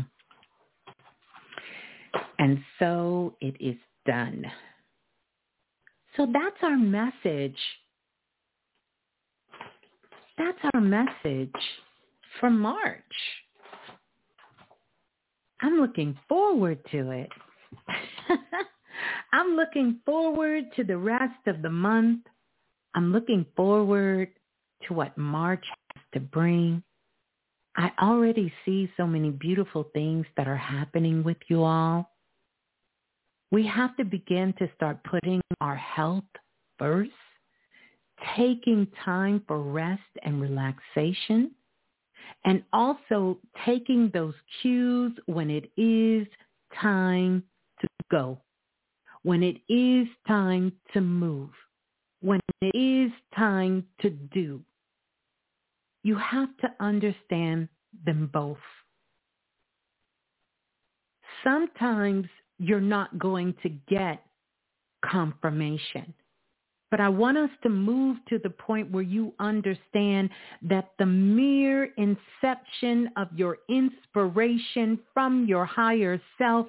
[2.39, 3.77] And so it is
[4.07, 4.45] done.
[6.17, 7.59] So that's our message.
[10.39, 11.55] That's our message
[12.41, 13.03] for March.
[15.61, 17.31] I'm looking forward to it.
[19.33, 22.21] I'm looking forward to the rest of the month.
[22.95, 24.29] I'm looking forward
[24.87, 26.83] to what March has to bring.
[27.77, 32.11] I already see so many beautiful things that are happening with you all.
[33.51, 36.25] We have to begin to start putting our health
[36.79, 37.11] first,
[38.37, 41.53] taking time for rest and relaxation,
[42.45, 46.27] and also taking those cues when it is
[46.81, 47.43] time
[48.13, 48.39] go,
[49.25, 51.51] when it is time to move,
[52.21, 54.61] when it is time to do.
[56.05, 57.69] You have to understand
[58.05, 58.59] them both.
[61.43, 62.27] Sometimes
[62.59, 64.23] you're not going to get
[65.05, 66.15] confirmation.
[66.93, 70.29] But I want us to move to the point where you understand
[70.61, 76.67] that the mere inception of your inspiration from your higher self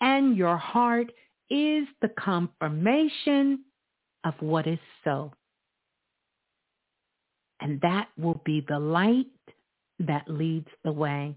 [0.00, 1.12] and your heart
[1.50, 3.64] is the confirmation
[4.24, 5.32] of what is so.
[7.60, 9.26] And that will be the light
[10.00, 11.36] that leads the way.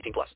[0.01, 0.35] 18 plus.